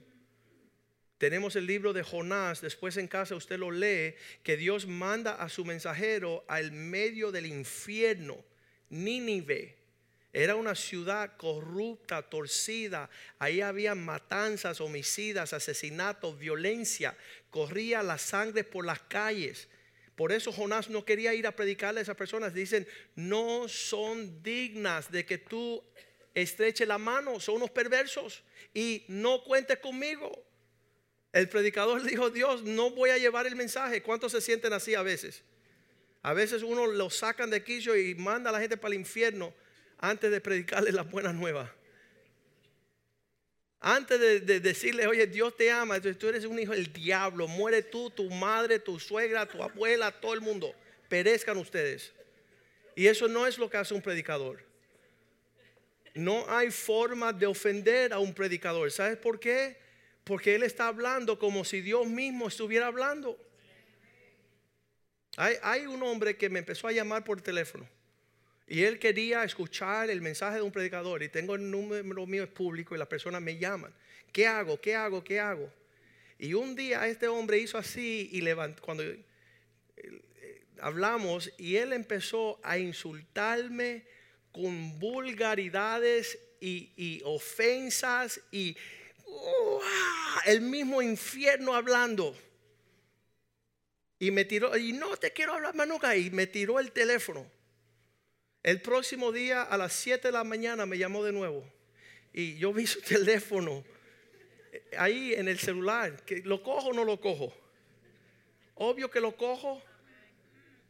Tenemos 1.16 1.56
el 1.56 1.66
libro 1.66 1.92
de 1.92 2.04
Jonás, 2.04 2.60
después 2.60 2.96
en 2.96 3.08
casa 3.08 3.34
usted 3.34 3.58
lo 3.58 3.72
lee, 3.72 4.14
que 4.44 4.56
Dios 4.56 4.86
manda 4.86 5.34
a 5.34 5.48
su 5.48 5.64
mensajero 5.64 6.44
al 6.46 6.70
medio 6.70 7.32
del 7.32 7.46
infierno, 7.46 8.44
Nínive. 8.90 9.77
Era 10.32 10.56
una 10.56 10.74
ciudad 10.74 11.36
corrupta, 11.36 12.22
torcida. 12.22 13.08
Ahí 13.38 13.60
había 13.60 13.94
matanzas, 13.94 14.80
homicidas, 14.80 15.52
asesinatos, 15.52 16.38
violencia. 16.38 17.16
Corría 17.50 18.02
la 18.02 18.18
sangre 18.18 18.62
por 18.62 18.84
las 18.84 19.00
calles. 19.00 19.68
Por 20.14 20.32
eso 20.32 20.52
Jonás 20.52 20.90
no 20.90 21.04
quería 21.04 21.32
ir 21.32 21.46
a 21.46 21.56
predicarle 21.56 22.00
a 22.00 22.02
esas 22.02 22.16
personas. 22.16 22.52
Dicen, 22.52 22.86
no 23.14 23.68
son 23.68 24.42
dignas 24.42 25.10
de 25.10 25.24
que 25.24 25.38
tú 25.38 25.82
estreches 26.34 26.86
la 26.86 26.98
mano, 26.98 27.40
son 27.40 27.56
unos 27.56 27.70
perversos 27.70 28.42
y 28.74 29.04
no 29.08 29.42
cuentes 29.44 29.78
conmigo. 29.78 30.44
El 31.32 31.48
predicador 31.48 32.02
dijo, 32.02 32.30
Dios, 32.30 32.64
no 32.64 32.90
voy 32.90 33.10
a 33.10 33.18
llevar 33.18 33.46
el 33.46 33.56
mensaje. 33.56 34.02
¿Cuántos 34.02 34.32
se 34.32 34.40
sienten 34.40 34.72
así 34.74 34.94
a 34.94 35.02
veces? 35.02 35.42
A 36.22 36.34
veces 36.34 36.62
uno 36.62 36.86
lo 36.86 37.08
sacan 37.08 37.48
de 37.48 37.62
quicio 37.64 37.96
y 37.96 38.14
manda 38.14 38.50
a 38.50 38.52
la 38.52 38.60
gente 38.60 38.76
para 38.76 38.92
el 38.92 39.00
infierno 39.00 39.54
antes 39.98 40.30
de 40.30 40.40
predicarle 40.40 40.92
las 40.92 41.10
buenas 41.10 41.34
nuevas. 41.34 41.70
Antes 43.80 44.18
de, 44.18 44.60
decirle, 44.60 45.06
oye, 45.06 45.26
Dios 45.26 45.56
te 45.56 45.70
ama, 45.70 46.00
tú 46.00 46.28
eres 46.28 46.44
un 46.44 46.58
hijo 46.58 46.72
del 46.72 46.92
diablo, 46.92 47.46
muere 47.46 47.82
tú, 47.82 48.10
tu 48.10 48.28
madre, 48.28 48.80
tu 48.80 48.98
suegra, 48.98 49.46
tu 49.46 49.62
abuela, 49.62 50.10
todo 50.10 50.34
el 50.34 50.40
mundo, 50.40 50.74
perezcan 51.08 51.56
ustedes. 51.58 52.12
Y 52.96 53.06
eso 53.06 53.28
no 53.28 53.46
es 53.46 53.56
lo 53.56 53.70
que 53.70 53.76
hace 53.76 53.94
un 53.94 54.02
predicador. 54.02 54.64
No 56.14 56.44
hay 56.48 56.72
forma 56.72 57.32
de 57.32 57.46
ofender 57.46 58.12
a 58.12 58.18
un 58.18 58.34
predicador. 58.34 58.90
¿Sabes 58.90 59.16
por 59.16 59.38
qué? 59.38 59.76
Porque 60.24 60.56
él 60.56 60.64
está 60.64 60.88
hablando 60.88 61.38
como 61.38 61.64
si 61.64 61.80
Dios 61.80 62.08
mismo 62.08 62.48
estuviera 62.48 62.88
hablando. 62.88 63.38
Hay 65.36 65.86
un 65.86 66.02
hombre 66.02 66.36
que 66.36 66.50
me 66.50 66.58
empezó 66.58 66.88
a 66.88 66.92
llamar 66.92 67.22
por 67.22 67.40
teléfono. 67.40 67.88
Y 68.68 68.82
él 68.82 68.98
quería 68.98 69.44
escuchar 69.44 70.10
el 70.10 70.20
mensaje 70.20 70.56
de 70.56 70.62
un 70.62 70.70
predicador 70.70 71.22
y 71.22 71.30
tengo 71.30 71.54
el 71.54 71.70
número 71.70 72.26
mío 72.26 72.44
es 72.44 72.50
público 72.50 72.94
y 72.94 72.98
las 72.98 73.08
personas 73.08 73.40
me 73.40 73.56
llaman. 73.56 73.92
¿Qué 74.30 74.46
hago? 74.46 74.78
¿Qué 74.78 74.94
hago? 74.94 75.24
¿Qué 75.24 75.40
hago? 75.40 75.72
Y 76.38 76.52
un 76.52 76.76
día 76.76 77.06
este 77.08 77.28
hombre 77.28 77.58
hizo 77.58 77.78
así 77.78 78.28
y 78.30 78.42
cuando 78.82 79.02
eh, 79.02 79.24
hablamos 80.80 81.50
y 81.56 81.76
él 81.76 81.94
empezó 81.94 82.60
a 82.62 82.78
insultarme 82.78 84.04
con 84.52 84.98
vulgaridades 84.98 86.38
y, 86.60 87.22
ofensas 87.24 88.40
y 88.52 88.76
el 90.44 90.60
mismo 90.60 91.00
infierno 91.00 91.74
hablando. 91.74 92.36
Y 94.18 94.30
me 94.30 94.44
tiró, 94.44 94.76
y 94.76 94.92
no 94.92 95.16
te 95.16 95.32
quiero 95.32 95.54
hablar 95.54 95.74
más 95.74 95.86
nunca, 95.86 96.16
y 96.16 96.30
me 96.30 96.46
tiró 96.48 96.80
el 96.80 96.90
teléfono. 96.90 97.48
El 98.68 98.82
próximo 98.82 99.32
día 99.32 99.62
a 99.62 99.78
las 99.78 99.94
7 99.94 100.28
de 100.28 100.32
la 100.32 100.44
mañana 100.44 100.84
me 100.84 100.98
llamó 100.98 101.24
de 101.24 101.32
nuevo 101.32 101.64
y 102.34 102.58
yo 102.58 102.70
vi 102.70 102.86
su 102.86 103.00
teléfono 103.14 103.82
ahí 104.98 105.32
en 105.32 105.48
el 105.48 105.58
celular, 105.58 106.22
que 106.26 106.42
lo 106.42 106.62
cojo 106.62 106.88
o 106.88 106.92
no 106.92 107.02
lo 107.02 107.18
cojo. 107.18 107.50
Obvio 108.74 109.10
que 109.10 109.22
lo 109.22 109.34
cojo. 109.34 109.82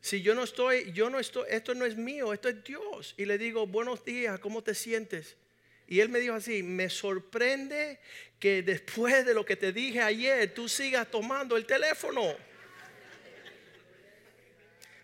Si 0.00 0.23
yo 0.23 0.35
no 0.35 0.42
estoy, 0.42 0.90
yo 0.92 1.08
no 1.08 1.20
estoy, 1.20 1.47
esto 1.50 1.73
no 1.76 1.85
es 1.85 1.97
mío, 1.97 2.32
esto 2.32 2.49
es 2.49 2.64
Dios. 2.64 3.14
Y 3.16 3.26
le 3.26 3.38
digo, 3.38 3.64
buenos 3.68 4.04
días, 4.04 4.40
¿cómo 4.40 4.61
te 4.61 4.75
sientes? 4.75 5.37
Y 5.87 6.00
él 6.00 6.08
me 6.08 6.18
dijo 6.18 6.35
así, 6.35 6.64
me 6.64 6.90
sorprende 6.90 8.00
que 8.40 8.62
después 8.62 9.25
de 9.25 9.35
lo 9.35 9.44
que 9.44 9.54
te 9.54 9.73
dije 9.73 10.02
ayer, 10.02 10.52
tú 10.52 10.68
sigas 10.68 11.08
tomando 11.08 11.56
el 11.56 11.64
teléfono. 11.64 12.35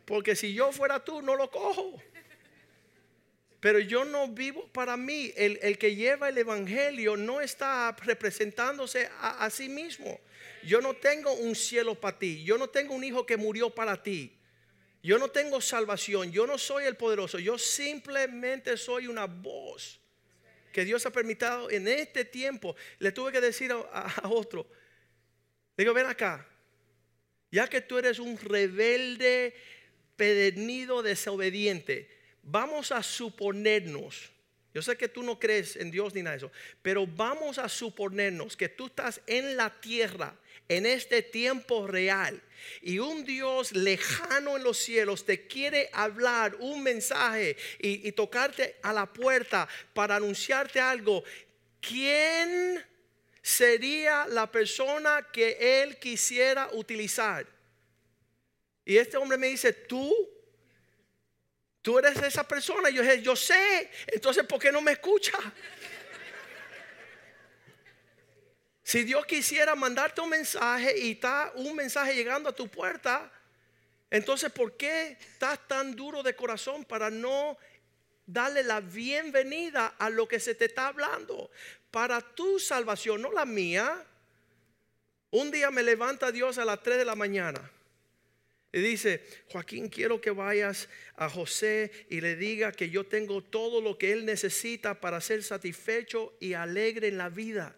Porque 0.05 0.35
si 0.35 0.53
yo 0.53 0.73
fuera 0.73 1.05
tú, 1.05 1.23
no 1.23 1.37
lo 1.37 1.49
cojo. 1.49 2.03
Pero 3.65 3.79
yo 3.79 4.05
no 4.05 4.29
vivo 4.29 4.69
para 4.69 4.95
mí. 4.95 5.33
El, 5.35 5.79
que 5.79 5.97
lleva 5.97 6.29
el 6.29 6.37
Evangelio 6.37 7.17
no 7.17 7.41
está 7.41 7.97
representándose 8.03 9.09
a, 9.19 9.49
sí 9.49 9.71
mismo. 9.71 10.21
Yo 10.65 10.83
no 10.83 10.93
tengo 10.93 11.33
un 11.33 11.55
cielo 11.55 11.95
para 11.95 12.19
ti. 12.19 12.45
Yo 12.45 12.59
no 12.59 12.69
tengo 12.69 12.95
un 12.95 13.03
hijo 13.03 13.25
que 13.25 13.39
murió 13.39 13.71
para 13.71 14.03
ti. 14.03 14.37
Yo 15.03 15.19
no 15.19 15.29
tengo 15.29 15.63
salvación. 15.63 16.31
Yo 16.31 16.47
no 16.47 16.59
soy 16.59 16.85
el 16.85 16.97
poderoso. 16.97 17.39
Yo 17.39 17.57
simplemente 17.57 18.77
soy 18.77 19.07
una 19.07 19.25
voz 19.25 19.99
que 20.71 20.85
Dios 20.85 21.07
ha 21.07 21.11
permitido 21.11 21.71
en 21.71 21.89
este 21.89 22.27
tiempo. 22.27 22.77
Le 22.99 23.13
tuve 23.13 23.33
que 23.33 23.41
decir 23.41 23.73
a, 23.73 24.29
otro. 24.29 24.69
digo, 25.75 25.95
ven 25.95 26.05
acá. 26.05 26.47
Ya 27.51 27.67
que 27.67 27.81
tú 27.81 27.97
eres 27.97 28.19
un 28.19 28.37
rebelde, 28.37 29.55
pedenido, 30.17 31.03
desobediente 31.03 32.24
vamos 32.45 32.93
a 32.93 33.03
suponernos, 33.03 34.31
yo 34.73 34.83
sé 34.83 34.97
que 34.97 35.09
tú 35.09 35.23
no 35.23 35.39
crees 35.39 35.77
en 35.77 35.91
Dios 35.91 36.15
ni 36.15 36.23
nada 36.23 36.33
de 36.33 36.39
eso, 36.39 36.53
pero 36.83 37.07
vamos 37.07 37.59
a 37.59 37.69
suponernos 37.69 38.57
que 38.57 38.69
tú 38.69 38.87
estás 38.87 39.21
en 39.27 39.57
la 39.57 39.71
tierra 39.81 40.37
en 40.69 40.87
este 40.87 41.23
tiempo 41.23 41.87
real 41.87 42.43
y 42.81 42.99
un 42.99 43.25
Dios 43.25 43.73
lejano 43.73 44.57
en 44.57 44.65
los 44.65 44.79
cielos 44.79 45.25
te 45.25 45.47
quiere 45.47 45.91
hablar 45.93 46.57
un 46.59 46.83
mensaje 46.83 47.57
y, 47.79 48.09
y 48.09 48.13
tocarte 48.13 48.77
a 48.83 48.93
la 48.93 49.13
puerta 49.13 49.69
para 49.93 50.17
anunciarte 50.17 50.81
algo. 50.81 51.23
¿Quién 51.81 52.83
sería 53.43 54.27
la 54.27 54.51
persona 54.51 55.29
que 55.31 55.83
él 55.83 55.99
quisiera 55.99 56.71
utilizar? 56.73 57.47
Y 58.87 58.97
este 58.97 59.17
hombre 59.19 59.39
me 59.39 59.49
dice, 59.49 59.73
tú 59.73 60.34
Tú 61.85 61.99
eres 61.99 62.17
esa 62.23 62.49
persona. 62.49 62.89
Yo 62.89 63.03
dije, 63.03 63.21
yo 63.21 63.37
sé. 63.37 63.91
Entonces, 64.07 64.43
¿por 64.47 64.59
qué 64.59 64.73
no 64.73 64.81
me 64.81 64.93
escucha? 64.93 65.35
Si 68.83 69.05
Dios 69.05 69.27
quisiera 69.27 69.75
mandarte 69.75 70.23
un 70.23 70.31
mensaje 70.31 70.99
y 70.99 71.11
está 71.11 71.53
un 71.57 71.77
mensaje 71.77 72.15
llegando 72.15 72.49
a 72.49 72.55
tu 72.55 72.69
puerta, 72.69 73.31
entonces 74.11 74.51
¿por 74.51 74.79
qué 74.79 75.19
estás 75.21 75.59
tan 75.69 75.95
duro 75.95 76.23
de 76.23 76.35
corazón 76.35 76.87
para 76.87 77.11
no 77.11 77.59
darle 78.25 78.63
la 78.63 78.81
bienvenida 78.81 79.95
a 79.99 80.09
lo 80.09 80.27
que 80.27 80.41
se 80.41 80.55
te 80.55 80.65
está 80.65 80.87
hablando? 80.87 81.51
Para 81.91 82.23
tu 82.23 82.59
salvación, 82.59 83.21
no 83.21 83.31
la 83.31 83.45
mía. 83.45 84.07
Un 85.33 85.51
día 85.51 85.71
me 85.71 85.83
levanta 85.83 86.33
Dios 86.33 86.57
a 86.57 86.65
las 86.65 86.83
3 86.83 86.97
de 86.97 87.05
la 87.05 87.15
mañana 87.15 87.71
y 88.75 88.81
dice, 88.81 89.25
Joaquín, 89.51 89.89
quiero 89.89 90.21
que 90.21 90.33
vayas 90.33 90.89
a 91.15 91.31
José 91.31 91.93
y 92.11 92.21
le 92.21 92.35
diga 92.35 92.73
que 92.73 92.91
yo 92.91 93.05
tengo 93.05 93.41
todo 93.41 93.81
lo 93.81 93.97
que 93.97 94.11
él 94.11 94.27
necesita 94.27 95.01
para 95.01 95.21
ser 95.21 95.45
satisfecho 95.45 96.37
y 96.41 96.55
alegre 96.55 97.07
en 97.07 97.17
la 97.17 97.29
vida. 97.29 97.77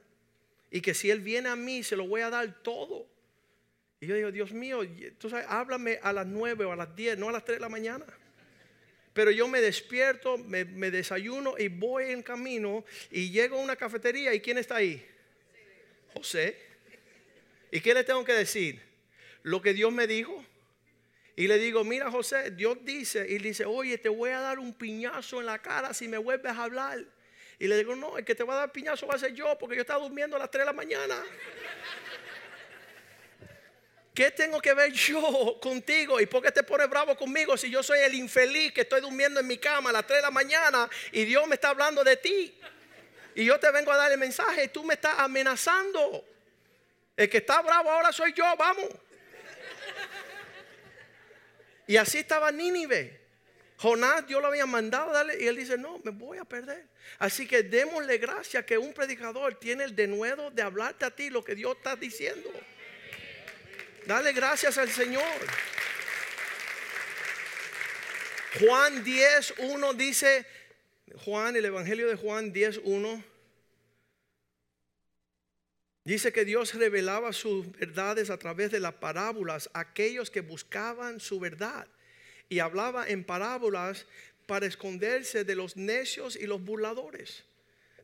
y 0.71 0.81
que 0.81 0.95
si 0.95 1.11
Él 1.11 1.21
viene 1.21 1.51
a 1.51 1.57
mí, 1.57 1.83
se 1.83 1.97
lo 1.97 2.09
voy 2.09 2.23
a 2.23 2.31
dar 2.31 2.63
todo. 2.63 3.07
Y 4.01 4.07
yo 4.07 4.15
digo, 4.15 4.33
Dios 4.33 4.53
mío, 4.53 4.81
tú 5.19 5.29
sabes, 5.29 5.45
háblame 5.51 5.99
a 6.03 6.15
las 6.15 6.27
9 6.27 6.65
o 6.65 6.73
a 6.73 6.77
las 6.77 6.97
10, 6.97 7.19
no 7.19 7.29
a 7.29 7.33
las 7.33 7.45
3 7.45 7.59
de 7.59 7.61
la 7.61 7.69
mañana. 7.69 8.07
Pero 9.13 9.31
yo 9.31 9.49
me 9.49 9.61
despierto, 9.61 10.39
me, 10.39 10.65
me 10.65 10.91
desayuno 10.91 11.57
y 11.59 11.69
voy 11.69 12.11
en 12.11 12.23
camino 12.23 12.87
y 13.11 13.31
llego 13.31 13.59
a 13.59 13.63
una 13.63 13.77
cafetería 13.77 14.33
y 14.33 14.41
¿quién 14.41 14.57
está 14.57 14.77
ahí? 14.77 15.07
José. 16.15 16.59
¿Y 17.71 17.83
qué 17.83 17.93
le 17.93 18.03
tengo 18.03 18.25
que 18.25 18.33
decir? 18.33 18.81
Lo 19.43 19.61
que 19.61 19.75
Dios 19.75 19.93
me 19.93 20.07
dijo. 20.07 20.43
Y 21.39 21.47
le 21.47 21.59
digo, 21.59 21.85
mira 21.85 22.11
José, 22.11 22.51
Dios 22.51 22.79
dice, 22.81 23.27
y 23.29 23.37
dice, 23.37 23.67
oye, 23.67 23.99
te 23.99 24.09
voy 24.09 24.31
a 24.31 24.41
dar 24.41 24.59
un 24.59 24.73
piñazo 24.73 25.39
en 25.39 25.47
la 25.47 25.61
cara 25.61 25.93
si 25.93 26.09
me 26.09 26.17
vuelves 26.17 26.51
a 26.51 26.65
hablar. 26.65 27.05
Y 27.59 27.67
le 27.69 27.77
digo, 27.77 27.95
no, 27.95 28.17
el 28.17 28.25
que 28.25 28.35
te 28.35 28.43
va 28.43 28.55
a 28.55 28.57
dar 28.57 28.73
piñazo 28.73 29.07
va 29.07 29.17
a 29.17 29.19
ser 29.19 29.35
yo, 29.35 29.59
porque 29.59 29.77
yo 29.77 29.83
estaba 29.83 30.03
durmiendo 30.03 30.37
a 30.37 30.39
las 30.39 30.51
3 30.51 30.63
de 30.63 30.67
la 30.67 30.73
mañana. 30.73 31.23
¿Qué 34.15 34.31
tengo 34.31 34.63
que 34.63 34.73
ver 34.73 34.91
yo 34.93 35.59
contigo? 35.61 36.19
¿Y 36.19 36.25
por 36.25 36.43
qué 36.43 36.51
te 36.51 36.63
pones 36.63 36.89
bravo 36.89 37.15
conmigo 37.19 37.55
si 37.59 37.71
yo 37.71 37.83
soy 37.83 37.99
el 37.99 38.15
infeliz 38.15 38.73
que 38.73 38.81
estoy 38.81 39.03
durmiendo 39.03 39.39
en 39.39 39.47
mi 39.47 39.59
cama 39.59 39.91
a 39.91 39.93
las 39.93 40.07
3 40.07 40.21
de 40.21 40.23
la 40.23 40.31
mañana 40.31 40.89
y 41.13 41.27
Dios 41.27 41.47
me 41.47 41.57
está 41.57 41.69
hablando 41.69 42.03
de 42.03 42.17
ti? 42.17 42.59
Y 43.35 43.45
yo 43.45 43.61
te 43.61 43.71
vengo 43.71 43.93
a 43.93 43.99
dar 43.99 44.11
el 44.11 44.17
mensaje 44.17 44.65
y 44.65 44.69
tú 44.69 44.85
me 44.85 44.95
estás 44.95 45.19
amenazando. 45.19 46.25
El 47.15 47.29
que 47.29 47.37
está 47.39 47.61
bravo 47.61 47.91
ahora 47.91 48.11
soy 48.11 48.33
yo, 48.33 48.45
vamos. 48.57 48.89
Y 51.87 51.97
así 51.97 52.19
estaba 52.19 52.51
Nínive. 52.51 53.27
Jonás 53.79 54.27
Dios 54.27 54.41
lo 54.41 54.49
había 54.49 54.65
mandado 54.65 55.13
darle 55.13 55.43
y 55.43 55.47
él 55.47 55.57
dice, 55.57 55.77
no, 55.77 56.01
me 56.03 56.11
voy 56.11 56.39
a 56.39 56.45
perder. 56.45 56.87
Así 57.19 57.47
que 57.47 57.63
démosle 57.63 58.19
gracia 58.19 58.65
que 58.65 58.79
un 58.79 58.95
predicador 58.95 59.59
tiene 59.59 59.85
el 59.85 59.95
denuedo 59.95 60.51
de 60.51 60.63
hablarte 60.63 61.05
a 61.05 61.11
ti 61.11 61.29
lo 61.29 61.45
que 61.45 61.55
Dios 61.55 61.77
está 61.77 61.95
diciendo. 61.95 62.51
Dale 64.07 64.33
gracias 64.33 64.79
al 64.79 64.91
Señor. 64.91 65.23
Juan 68.61 69.05
10, 69.05 69.55
1 69.59 69.95
dice, 69.95 70.47
Juan, 71.25 71.57
el 71.57 71.67
Evangelio 71.67 72.09
de 72.09 72.17
Juan 72.17 72.53
10, 72.53 72.81
1. 72.85 73.36
Dice 76.07 76.33
que 76.33 76.45
Dios 76.45 76.73
revelaba 76.75 77.33
sus 77.33 77.69
verdades 77.73 78.31
a 78.31 78.39
través 78.39 78.71
de 78.71 78.79
las 78.79 78.95
parábolas 78.95 79.69
a 79.73 79.81
aquellos 79.81 80.31
que 80.31 80.41
buscaban 80.41 81.19
su 81.19 81.41
verdad. 81.41 81.89
Y 82.49 82.61
hablaba 82.61 83.09
en 83.09 83.25
parábolas 83.25 84.07
para 84.47 84.67
esconderse 84.67 85.43
de 85.43 85.57
los 85.57 85.77
necios 85.77 86.37
y 86.37 86.47
los 86.47 86.63
burladores. 86.63 87.43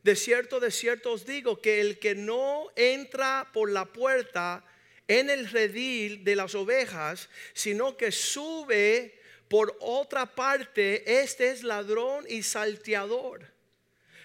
De 0.03 0.17
cierto, 0.17 0.59
de 0.59 0.69
cierto 0.69 1.13
os 1.13 1.25
digo 1.25 1.61
que 1.61 1.79
el 1.79 1.97
que 1.97 2.13
no 2.13 2.67
entra 2.75 3.49
por 3.53 3.71
la 3.71 3.85
puerta 3.85 4.65
en 5.07 5.29
el 5.29 5.49
redil 5.49 6.25
de 6.25 6.35
las 6.35 6.55
ovejas, 6.55 7.29
sino 7.53 7.95
que 7.95 8.11
sube 8.11 9.17
por 9.47 9.77
otra 9.79 10.25
parte, 10.25 11.21
este 11.21 11.51
es 11.51 11.63
ladrón 11.63 12.25
y 12.27 12.43
salteador. 12.43 13.52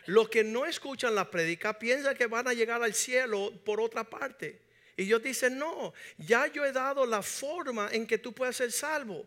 Los 0.09 0.31
que 0.31 0.43
no 0.43 0.65
escuchan 0.65 1.15
la 1.15 1.31
prédica 1.31 1.79
piensan 1.79 2.17
que 2.17 2.27
van 2.27 2.49
a 2.49 2.55
llegar 2.55 2.83
al 2.83 2.95
cielo 2.95 3.53
por 3.63 3.79
otra 3.79 4.05
parte. 4.05 4.59
Y 4.97 5.05
Dios 5.05 5.23
dice, 5.23 5.51
no, 5.51 5.93
ya 6.17 6.47
yo 6.47 6.65
he 6.65 6.73
dado 6.73 7.05
la 7.05 7.21
forma 7.21 7.91
en 7.93 8.07
que 8.07 8.17
tú 8.17 8.33
puedes 8.33 8.57
ser 8.57 8.73
salvo. 8.73 9.27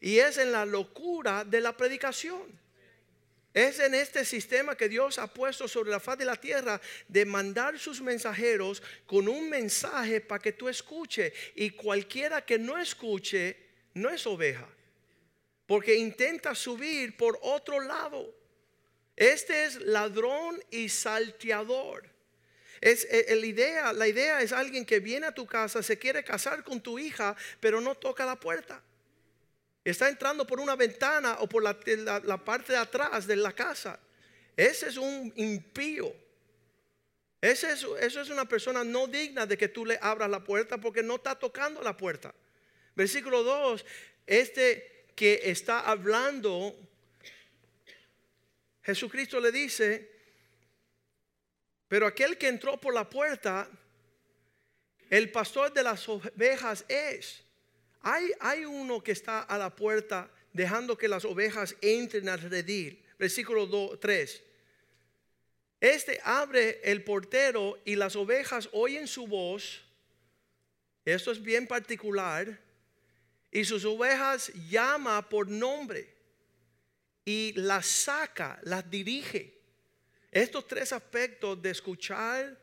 Y 0.00 0.18
es 0.18 0.38
en 0.38 0.50
la 0.50 0.66
locura 0.66 1.44
de 1.44 1.60
la 1.60 1.76
predicación. 1.76 2.42
Es 3.54 3.78
en 3.78 3.94
este 3.94 4.24
sistema 4.24 4.76
que 4.76 4.88
Dios 4.88 5.20
ha 5.20 5.32
puesto 5.32 5.68
sobre 5.68 5.92
la 5.92 6.00
faz 6.00 6.18
de 6.18 6.24
la 6.24 6.34
tierra 6.34 6.80
de 7.06 7.24
mandar 7.24 7.78
sus 7.78 8.00
mensajeros 8.00 8.82
con 9.06 9.28
un 9.28 9.48
mensaje 9.48 10.20
para 10.20 10.42
que 10.42 10.50
tú 10.50 10.68
escuche. 10.68 11.32
Y 11.54 11.70
cualquiera 11.70 12.44
que 12.44 12.58
no 12.58 12.76
escuche 12.78 13.56
no 13.94 14.10
es 14.10 14.26
oveja. 14.26 14.68
Porque 15.66 15.94
intenta 15.94 16.52
subir 16.56 17.16
por 17.16 17.38
otro 17.42 17.80
lado. 17.80 18.34
Este 19.16 19.64
es 19.64 19.80
ladrón 19.80 20.62
y 20.70 20.90
salteador. 20.90 22.04
Es, 22.82 23.06
eh, 23.10 23.34
la, 23.34 23.46
idea, 23.46 23.92
la 23.94 24.06
idea 24.06 24.42
es 24.42 24.52
alguien 24.52 24.84
que 24.84 25.00
viene 25.00 25.26
a 25.26 25.34
tu 25.34 25.46
casa, 25.46 25.82
se 25.82 25.98
quiere 25.98 26.22
casar 26.22 26.62
con 26.62 26.80
tu 26.80 26.98
hija, 26.98 27.34
pero 27.58 27.80
no 27.80 27.94
toca 27.94 28.26
la 28.26 28.38
puerta. 28.38 28.82
Está 29.82 30.08
entrando 30.08 30.46
por 30.46 30.60
una 30.60 30.76
ventana 30.76 31.36
o 31.40 31.48
por 31.48 31.62
la, 31.62 31.74
parte 32.44 32.72
de 32.72 32.78
atrás 32.78 33.26
de 33.26 33.36
la 33.36 33.52
casa. 33.52 33.98
Ese 34.56 34.88
es 34.88 34.96
un 34.96 35.32
impío. 35.36 36.12
Ese 37.40 37.72
es, 37.72 37.86
eso 38.00 38.20
es 38.20 38.28
una 38.28 38.46
persona 38.46 38.82
no 38.82 39.06
digna 39.06 39.46
de 39.46 39.56
que 39.56 39.68
tú 39.68 39.86
le 39.86 39.98
abras 40.02 40.28
la 40.28 40.42
puerta 40.42 40.78
porque 40.78 41.02
no 41.02 41.16
está 41.16 41.38
tocando 41.38 41.80
la 41.82 41.96
puerta. 41.96 42.34
Versículo 42.94 43.42
2, 43.42 43.84
este 44.26 45.06
que 45.14 45.42
está 45.44 45.80
hablando 45.80 46.74
Jesucristo 48.86 49.40
le 49.40 49.50
dice, 49.50 50.08
pero 51.88 52.06
aquel 52.06 52.38
que 52.38 52.46
entró 52.46 52.80
por 52.80 52.94
la 52.94 53.10
puerta, 53.10 53.68
el 55.10 55.32
pastor 55.32 55.72
de 55.72 55.82
las 55.82 56.08
ovejas 56.08 56.84
es. 56.86 57.42
Hay, 58.02 58.30
hay 58.38 58.64
uno 58.64 59.02
que 59.02 59.10
está 59.10 59.42
a 59.42 59.58
la 59.58 59.74
puerta 59.74 60.30
dejando 60.52 60.96
que 60.96 61.08
las 61.08 61.24
ovejas 61.24 61.74
entren 61.80 62.28
al 62.28 62.40
redil. 62.40 63.04
Versículo 63.18 63.98
3. 63.98 64.42
Este 65.80 66.20
abre 66.22 66.80
el 66.84 67.02
portero 67.02 67.80
y 67.84 67.96
las 67.96 68.14
ovejas 68.14 68.68
oyen 68.70 69.08
su 69.08 69.26
voz. 69.26 69.82
Esto 71.04 71.32
es 71.32 71.42
bien 71.42 71.66
particular. 71.66 72.60
Y 73.50 73.64
sus 73.64 73.84
ovejas 73.84 74.52
llama 74.68 75.28
por 75.28 75.48
nombre 75.48 76.15
y 77.26 77.52
las 77.56 77.86
saca, 77.86 78.58
las 78.62 78.88
dirige. 78.88 79.58
Estos 80.30 80.66
tres 80.66 80.92
aspectos 80.92 81.60
de 81.60 81.70
escuchar 81.70 82.56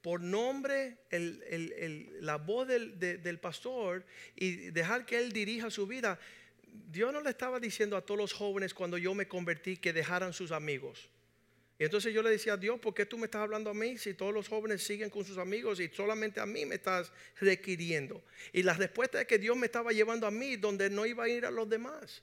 por 0.00 0.20
nombre 0.20 0.98
la 2.20 2.36
voz 2.36 2.66
del, 2.66 2.98
del, 2.98 3.38
pastor 3.38 4.04
y 4.34 4.70
dejar 4.70 5.04
que 5.04 5.18
él 5.18 5.32
dirija 5.32 5.70
su 5.70 5.86
vida. 5.86 6.18
Dios 6.66 7.12
no 7.12 7.20
le 7.20 7.30
estaba 7.30 7.60
diciendo 7.60 7.96
a 7.96 8.00
todos 8.00 8.18
los 8.18 8.32
jóvenes 8.32 8.72
cuando 8.72 8.96
yo 8.96 9.14
me 9.14 9.28
convertí 9.28 9.76
que 9.76 9.92
dejaran 9.92 10.32
sus 10.32 10.50
amigos. 10.50 11.10
Y 11.78 11.84
entonces 11.84 12.14
yo 12.14 12.22
le 12.22 12.30
decía 12.30 12.54
a 12.54 12.56
Dios, 12.56 12.80
¿por 12.80 12.94
qué 12.94 13.04
tú 13.04 13.18
me 13.18 13.26
estás 13.26 13.42
hablando 13.42 13.68
a 13.68 13.74
mí 13.74 13.98
si 13.98 14.14
todos 14.14 14.32
los 14.32 14.48
jóvenes 14.48 14.82
siguen 14.82 15.10
con 15.10 15.26
sus 15.26 15.36
amigos 15.36 15.78
y 15.78 15.88
solamente 15.88 16.40
a 16.40 16.46
mí 16.46 16.64
me 16.64 16.76
estás 16.76 17.12
requiriendo? 17.38 18.22
Y 18.52 18.62
la 18.62 18.72
respuesta 18.72 19.20
es 19.20 19.26
que 19.26 19.38
Dios 19.38 19.56
me 19.58 19.66
estaba 19.66 19.92
llevando 19.92 20.26
a 20.26 20.30
mí 20.30 20.56
donde 20.56 20.88
no 20.88 21.04
iba 21.04 21.24
a 21.24 21.28
ir 21.28 21.44
a 21.44 21.50
los 21.50 21.68
demás 21.68 22.22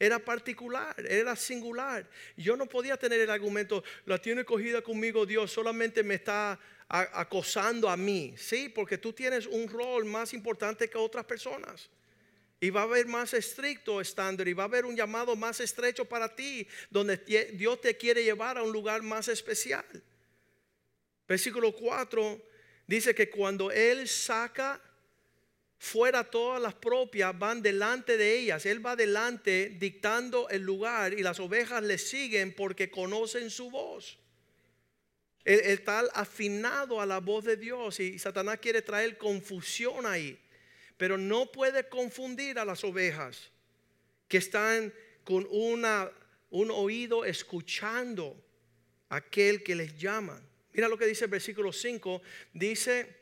era 0.00 0.18
particular, 0.18 0.96
era 1.06 1.36
singular. 1.36 2.08
Yo 2.34 2.56
no 2.56 2.64
podía 2.64 2.96
tener 2.96 3.20
el 3.20 3.30
argumento, 3.30 3.84
la 4.06 4.16
tiene 4.16 4.46
cogida 4.46 4.80
conmigo 4.80 5.26
Dios, 5.26 5.52
solamente 5.52 6.02
me 6.02 6.14
está 6.14 6.58
acosando 6.88 7.88
a 7.88 7.98
mí. 7.98 8.34
Sí, 8.38 8.70
porque 8.70 8.96
tú 8.96 9.12
tienes 9.12 9.46
un 9.46 9.68
rol 9.68 10.06
más 10.06 10.32
importante 10.32 10.88
que 10.88 10.96
otras 10.96 11.26
personas. 11.26 11.90
Y 12.58 12.70
va 12.70 12.80
a 12.80 12.84
haber 12.84 13.06
más 13.06 13.34
estricto 13.34 14.00
estándar 14.00 14.48
y 14.48 14.54
va 14.54 14.64
a 14.64 14.66
haber 14.66 14.86
un 14.86 14.96
llamado 14.96 15.36
más 15.36 15.60
estrecho 15.60 16.06
para 16.06 16.34
ti, 16.34 16.66
donde 16.88 17.18
Dios 17.52 17.80
te 17.82 17.96
quiere 17.96 18.24
llevar 18.24 18.56
a 18.56 18.62
un 18.62 18.72
lugar 18.72 19.02
más 19.02 19.28
especial. 19.28 19.84
Versículo 21.28 21.72
4 21.72 22.42
dice 22.86 23.14
que 23.14 23.28
cuando 23.28 23.70
Él 23.70 24.08
saca 24.08 24.80
fuera 25.80 26.24
todas 26.24 26.60
las 26.60 26.74
propias 26.74 27.36
van 27.36 27.62
delante 27.62 28.18
de 28.18 28.38
ellas. 28.38 28.66
Él 28.66 28.84
va 28.84 28.96
delante 28.96 29.70
dictando 29.70 30.46
el 30.50 30.60
lugar 30.60 31.14
y 31.14 31.22
las 31.22 31.40
ovejas 31.40 31.82
le 31.82 31.96
siguen 31.96 32.52
porque 32.52 32.90
conocen 32.90 33.48
su 33.48 33.70
voz. 33.70 34.18
Él 35.42 35.58
está 35.64 36.00
afinado 36.12 37.00
a 37.00 37.06
la 37.06 37.18
voz 37.18 37.46
de 37.46 37.56
Dios 37.56 37.98
y 37.98 38.18
Satanás 38.18 38.58
quiere 38.60 38.82
traer 38.82 39.16
confusión 39.16 40.04
ahí. 40.04 40.38
Pero 40.98 41.16
no 41.16 41.50
puede 41.50 41.88
confundir 41.88 42.58
a 42.58 42.66
las 42.66 42.84
ovejas 42.84 43.50
que 44.28 44.36
están 44.36 44.92
con 45.24 45.48
una, 45.50 46.10
un 46.50 46.70
oído 46.70 47.24
escuchando 47.24 48.36
aquel 49.08 49.62
que 49.62 49.74
les 49.74 49.96
llama. 49.96 50.42
Mira 50.74 50.88
lo 50.88 50.98
que 50.98 51.06
dice 51.06 51.24
el 51.24 51.30
versículo 51.30 51.72
5. 51.72 52.20
Dice 52.52 53.19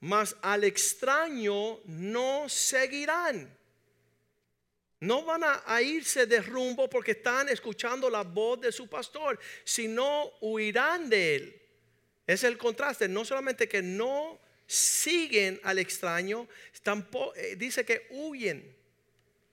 mas 0.00 0.34
al 0.42 0.64
extraño 0.64 1.80
no 1.84 2.48
seguirán. 2.48 3.56
No 5.00 5.24
van 5.24 5.42
a, 5.44 5.80
irse 5.80 6.26
de 6.26 6.42
rumbo 6.42 6.88
porque 6.88 7.12
están 7.12 7.48
escuchando 7.48 8.10
la 8.10 8.22
voz 8.22 8.60
de 8.60 8.70
su 8.70 8.86
pastor, 8.86 9.38
sino 9.64 10.30
huirán 10.40 11.08
de 11.08 11.36
él. 11.36 11.62
Es 12.26 12.44
el 12.44 12.58
contraste, 12.58 13.08
no 13.08 13.24
solamente 13.24 13.66
que 13.66 13.80
no 13.80 14.38
siguen 14.66 15.58
al 15.64 15.78
extraño, 15.78 16.46
tampoco, 16.82 17.34
eh, 17.34 17.56
dice 17.56 17.84
que 17.84 18.06
huyen, 18.10 18.76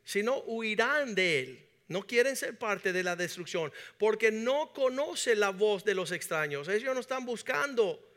sino 0.03 0.39
huirán 0.39 1.15
de 1.15 1.39
él. 1.39 1.69
No 1.87 2.05
quieren 2.05 2.35
ser 2.35 2.57
parte 2.57 2.91
de 2.91 3.01
la 3.01 3.15
destrucción 3.15 3.71
porque 3.97 4.29
no 4.29 4.73
conocen 4.73 5.39
la 5.39 5.51
voz 5.51 5.85
de 5.85 5.95
los 5.95 6.11
extraños. 6.11 6.67
Ellos 6.67 6.93
no 6.93 6.99
están 6.99 7.25
buscando 7.25 8.07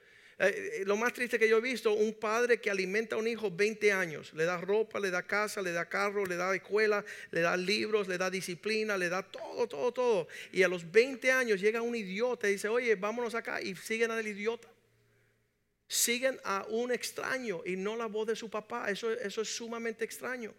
Eh, 0.42 0.80
eh, 0.80 0.84
lo 0.86 0.96
más 0.96 1.12
triste 1.12 1.38
que 1.38 1.46
yo 1.46 1.58
he 1.58 1.60
visto, 1.60 1.92
un 1.92 2.14
padre 2.14 2.58
que 2.62 2.70
alimenta 2.70 3.14
a 3.14 3.18
un 3.18 3.28
hijo 3.28 3.50
20 3.50 3.92
años, 3.92 4.32
le 4.32 4.46
da 4.46 4.56
ropa, 4.56 4.98
le 4.98 5.10
da 5.10 5.22
casa, 5.22 5.60
le 5.60 5.70
da 5.70 5.86
carro, 5.86 6.24
le 6.24 6.36
da 6.36 6.54
escuela, 6.54 7.04
le 7.30 7.42
da 7.42 7.54
libros, 7.58 8.08
le 8.08 8.16
da 8.16 8.30
disciplina, 8.30 8.96
le 8.96 9.10
da 9.10 9.22
todo, 9.22 9.68
todo, 9.68 9.92
todo. 9.92 10.28
Y 10.50 10.62
a 10.62 10.68
los 10.68 10.90
20 10.90 11.30
años 11.30 11.60
llega 11.60 11.82
un 11.82 11.94
idiota 11.94 12.48
y 12.48 12.52
dice, 12.52 12.68
oye, 12.68 12.94
vámonos 12.94 13.34
acá 13.34 13.60
y 13.60 13.76
siguen 13.76 14.12
al 14.12 14.26
idiota. 14.26 14.66
Siguen 15.86 16.40
a 16.42 16.64
un 16.70 16.90
extraño 16.90 17.60
y 17.66 17.76
no 17.76 17.94
la 17.94 18.06
voz 18.06 18.28
de 18.28 18.36
su 18.36 18.48
papá. 18.48 18.90
Eso, 18.90 19.12
eso 19.12 19.42
es 19.42 19.54
sumamente 19.54 20.06
extraño. 20.06 20.54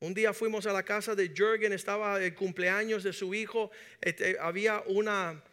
Un 0.00 0.14
día 0.14 0.32
fuimos 0.32 0.66
a 0.66 0.72
la 0.72 0.82
casa 0.82 1.14
de 1.14 1.28
Jürgen, 1.28 1.72
estaba 1.72 2.20
el 2.20 2.34
cumpleaños 2.34 3.04
de 3.04 3.12
su 3.12 3.34
hijo, 3.34 3.70
este, 4.00 4.36
había 4.40 4.82
una 4.86 5.44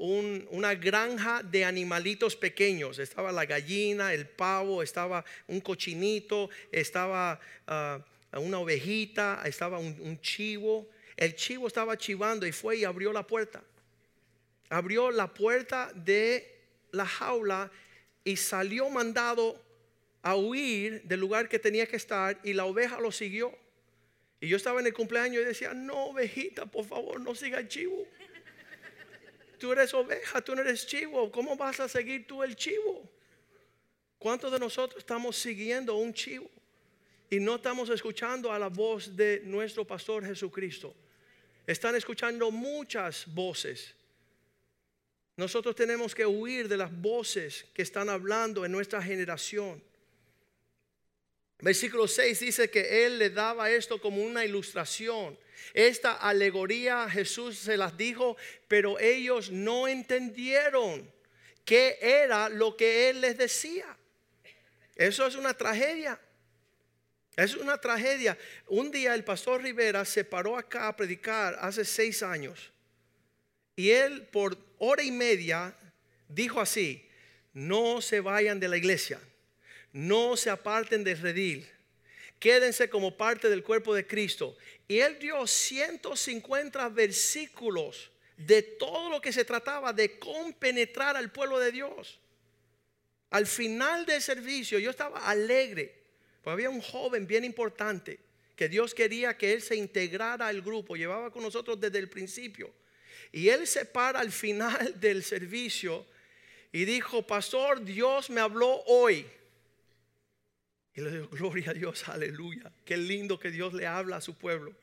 una 0.00 0.74
granja 0.74 1.42
de 1.42 1.64
animalitos 1.64 2.34
pequeños. 2.34 2.98
Estaba 2.98 3.30
la 3.32 3.44
gallina, 3.44 4.14
el 4.14 4.26
pavo, 4.26 4.82
estaba 4.82 5.24
un 5.46 5.60
cochinito, 5.60 6.48
estaba 6.72 7.38
ah, 7.66 8.02
una 8.32 8.58
ovejita, 8.60 9.42
estaba 9.44 9.78
un, 9.78 10.18
chivo. 10.22 10.88
El 11.16 11.34
chivo 11.34 11.66
estaba 11.66 11.98
chivando 11.98 12.46
y 12.46 12.52
fue 12.52 12.78
y 12.78 12.84
abrió 12.84 13.12
la 13.12 13.26
puerta. 13.26 13.62
Abrió 14.70 15.10
la 15.10 15.34
puerta 15.34 15.92
de 15.94 16.58
la 16.92 17.04
jaula 17.04 17.70
y 18.24 18.36
salió 18.36 18.88
mandado 18.88 19.62
a 20.22 20.34
huir 20.34 21.02
del 21.02 21.20
lugar 21.20 21.48
que 21.48 21.58
tenía 21.58 21.86
que 21.86 21.96
estar 21.96 22.40
y 22.42 22.54
la 22.54 22.64
oveja 22.64 23.00
lo 23.00 23.12
siguió. 23.12 23.52
Y 24.40 24.48
yo 24.48 24.56
estaba 24.56 24.80
en 24.80 24.86
el 24.86 24.94
cumpleaños 24.94 25.42
y 25.42 25.44
decía, 25.44 25.74
no, 25.74 26.06
ovejita, 26.06 26.64
por 26.64 26.86
favor, 26.86 27.20
no 27.20 27.34
siga 27.34 27.58
el 27.58 27.68
chivo 27.68 28.06
tú 29.60 29.70
eres 29.72 29.94
oveja, 29.94 30.40
tú 30.40 30.56
no 30.56 30.62
eres 30.62 30.86
chivo. 30.86 31.30
¿Cómo 31.30 31.54
vas 31.54 31.78
a 31.78 31.88
seguir 31.88 32.26
tú 32.26 32.42
el 32.42 32.56
chivo? 32.56 33.08
¿Cuántos 34.18 34.50
de 34.50 34.58
nosotros 34.58 34.98
estamos 34.98 35.36
siguiendo 35.36 35.94
un 35.94 36.12
chivo? 36.12 36.50
Y 37.28 37.38
no 37.38 37.56
estamos 37.56 37.88
escuchando 37.90 38.50
a 38.50 38.58
la 38.58 38.68
voz 38.68 39.14
de 39.14 39.42
nuestro 39.44 39.86
pastor 39.86 40.26
Jesucristo. 40.26 40.92
Están 41.66 41.94
escuchando 41.94 42.50
muchas 42.50 43.32
voces. 43.32 43.94
Nosotros 45.36 45.76
tenemos 45.76 46.14
que 46.14 46.26
huir 46.26 46.66
de 46.66 46.76
las 46.76 46.90
voces 47.00 47.66
que 47.72 47.82
están 47.82 48.08
hablando 48.08 48.64
en 48.64 48.72
nuestra 48.72 49.00
generación. 49.00 49.82
Versículo 51.62 52.08
6 52.08 52.40
dice 52.40 52.70
que 52.70 53.04
Él 53.04 53.18
le 53.18 53.30
daba 53.30 53.70
esto 53.70 54.00
como 54.00 54.22
una 54.22 54.44
ilustración. 54.44 55.38
Esta 55.74 56.12
alegoría 56.12 57.08
Jesús 57.10 57.58
se 57.58 57.76
las 57.76 57.96
dijo, 57.96 58.36
pero 58.66 58.98
ellos 58.98 59.50
no 59.50 59.86
entendieron 59.86 61.10
qué 61.64 61.98
era 62.00 62.48
lo 62.48 62.76
que 62.76 63.10
Él 63.10 63.20
les 63.20 63.36
decía. 63.36 63.96
Eso 64.96 65.26
es 65.26 65.34
una 65.34 65.54
tragedia. 65.54 66.18
Es 67.36 67.54
una 67.54 67.78
tragedia. 67.78 68.36
Un 68.66 68.90
día 68.90 69.14
el 69.14 69.24
pastor 69.24 69.62
Rivera 69.62 70.04
se 70.04 70.24
paró 70.24 70.56
acá 70.56 70.88
a 70.88 70.96
predicar 70.96 71.56
hace 71.60 71.84
seis 71.84 72.22
años. 72.22 72.72
Y 73.76 73.90
él 73.90 74.26
por 74.26 74.58
hora 74.78 75.02
y 75.02 75.10
media 75.10 75.74
dijo 76.28 76.60
así, 76.60 77.08
no 77.54 78.02
se 78.02 78.20
vayan 78.20 78.60
de 78.60 78.68
la 78.68 78.76
iglesia 78.76 79.18
no 79.92 80.36
se 80.36 80.50
aparten 80.50 81.04
del 81.04 81.18
redil, 81.18 81.68
quédense 82.38 82.88
como 82.88 83.16
parte 83.16 83.48
del 83.48 83.62
cuerpo 83.62 83.94
de 83.94 84.06
Cristo. 84.06 84.56
Y 84.88 84.98
él 84.98 85.18
dio 85.18 85.46
150 85.46 86.88
versículos 86.88 88.10
de 88.36 88.62
todo 88.62 89.10
lo 89.10 89.20
que 89.20 89.32
se 89.32 89.44
trataba 89.44 89.92
de 89.92 90.18
compenetrar 90.18 91.16
al 91.16 91.30
pueblo 91.30 91.58
de 91.58 91.70
Dios. 91.70 92.18
Al 93.30 93.46
final 93.46 94.06
del 94.06 94.20
servicio 94.22 94.78
yo 94.78 94.90
estaba 94.90 95.28
alegre, 95.28 96.02
porque 96.42 96.54
había 96.54 96.70
un 96.70 96.80
joven 96.80 97.26
bien 97.26 97.44
importante 97.44 98.18
que 98.56 98.68
Dios 98.68 98.94
quería 98.94 99.36
que 99.36 99.52
él 99.52 99.62
se 99.62 99.76
integrara 99.76 100.48
al 100.48 100.62
grupo, 100.62 100.96
llevaba 100.96 101.30
con 101.30 101.42
nosotros 101.42 101.80
desde 101.80 101.98
el 101.98 102.08
principio. 102.08 102.72
Y 103.32 103.48
él 103.48 103.66
se 103.66 103.84
para 103.84 104.20
al 104.20 104.32
final 104.32 104.98
del 105.00 105.22
servicio 105.22 106.04
y 106.72 106.84
dijo, 106.84 107.26
pastor, 107.26 107.84
Dios 107.84 108.30
me 108.30 108.40
habló 108.40 108.82
hoy 108.86 109.26
y 110.94 111.00
le 111.00 111.10
digo, 111.10 111.28
gloria 111.28 111.70
a 111.70 111.74
Dios, 111.74 112.08
aleluya. 112.08 112.72
Qué 112.84 112.96
lindo 112.96 113.38
que 113.38 113.50
Dios 113.50 113.72
le 113.72 113.86
habla 113.86 114.16
a 114.16 114.20
su 114.20 114.36
pueblo. 114.36 114.74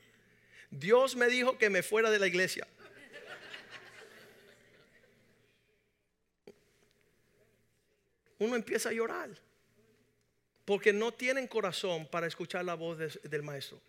Dios 0.69 1.15
me 1.15 1.27
dijo 1.27 1.57
que 1.57 1.69
me 1.69 1.83
fuera 1.83 2.09
de 2.09 2.19
la 2.19 2.27
iglesia. 2.27 2.67
Uno 8.39 8.55
empieza 8.55 8.89
a 8.89 8.93
llorar. 8.93 9.29
Porque 10.65 10.91
no 10.91 11.13
tienen 11.13 11.47
corazón 11.47 12.07
para 12.07 12.27
escuchar 12.27 12.65
la 12.65 12.75
voz 12.75 12.97
del 13.23 13.43
maestro. 13.43 13.81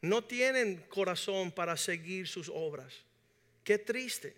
No 0.00 0.24
tienen 0.24 0.82
corazón 0.88 1.52
para 1.52 1.76
seguir 1.76 2.28
sus 2.28 2.50
obras. 2.52 2.94
Qué 3.62 3.78
triste. 3.78 4.34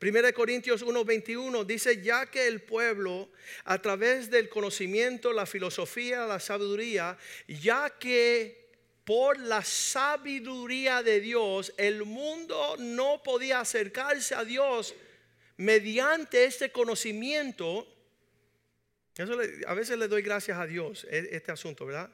1 0.00 0.32
Corintios 0.32 0.82
1:21 0.82 1.66
dice, 1.66 2.00
ya 2.02 2.24
que 2.26 2.46
el 2.46 2.62
pueblo, 2.62 3.28
a 3.64 3.80
través 3.82 4.30
del 4.30 4.48
conocimiento, 4.48 5.32
la 5.32 5.44
filosofía, 5.44 6.24
la 6.26 6.40
sabiduría, 6.40 7.18
ya 7.46 7.90
que 7.98 8.70
por 9.04 9.38
la 9.38 9.62
sabiduría 9.62 11.02
de 11.02 11.20
Dios 11.20 11.74
el 11.76 12.04
mundo 12.04 12.76
no 12.78 13.22
podía 13.22 13.60
acercarse 13.60 14.34
a 14.34 14.44
Dios 14.44 14.94
mediante 15.58 16.44
este 16.44 16.72
conocimiento, 16.72 17.86
eso 19.16 19.36
a 19.66 19.74
veces 19.74 19.98
le 19.98 20.08
doy 20.08 20.22
gracias 20.22 20.58
a 20.58 20.64
Dios 20.64 21.06
e, 21.10 21.28
este 21.32 21.52
asunto, 21.52 21.84
¿verdad? 21.84 22.08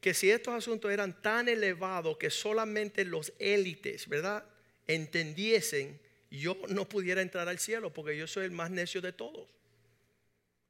Que 0.00 0.14
si 0.14 0.30
estos 0.30 0.54
asuntos 0.54 0.90
eran 0.90 1.20
tan 1.20 1.48
elevados 1.48 2.16
que 2.16 2.30
solamente 2.30 3.04
los 3.04 3.34
élites, 3.38 4.08
¿verdad? 4.08 4.44
Entendiesen 4.86 6.00
yo 6.30 6.56
no 6.68 6.88
pudiera 6.88 7.22
entrar 7.22 7.48
al 7.48 7.58
cielo 7.58 7.92
porque 7.92 8.16
yo 8.16 8.26
soy 8.26 8.44
el 8.44 8.50
más 8.50 8.70
necio 8.70 9.00
de 9.00 9.12
todos. 9.12 9.48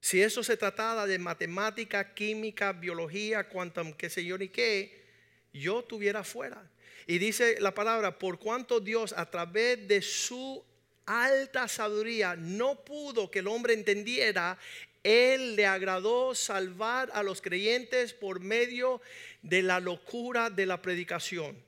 Si 0.00 0.22
eso 0.22 0.44
se 0.44 0.56
trataba 0.56 1.06
de 1.06 1.18
matemática, 1.18 2.14
química, 2.14 2.72
biología, 2.72 3.48
quantum, 3.48 3.92
qué 3.92 4.08
sé 4.08 4.24
yo 4.24 4.38
ni 4.38 4.48
qué, 4.48 5.04
yo 5.52 5.80
estuviera 5.80 6.22
fuera. 6.22 6.70
Y 7.06 7.18
dice 7.18 7.60
la 7.60 7.74
palabra, 7.74 8.18
por 8.18 8.38
cuanto 8.38 8.80
Dios 8.80 9.12
a 9.16 9.28
través 9.28 9.88
de 9.88 10.00
su 10.00 10.64
alta 11.06 11.66
sabiduría 11.66 12.36
no 12.36 12.84
pudo 12.84 13.30
que 13.30 13.40
el 13.40 13.48
hombre 13.48 13.72
entendiera, 13.72 14.58
Él 15.02 15.56
le 15.56 15.66
agradó 15.66 16.34
salvar 16.34 17.10
a 17.12 17.22
los 17.22 17.42
creyentes 17.42 18.12
por 18.12 18.40
medio 18.40 19.00
de 19.42 19.62
la 19.62 19.80
locura 19.80 20.50
de 20.50 20.66
la 20.66 20.80
predicación 20.80 21.67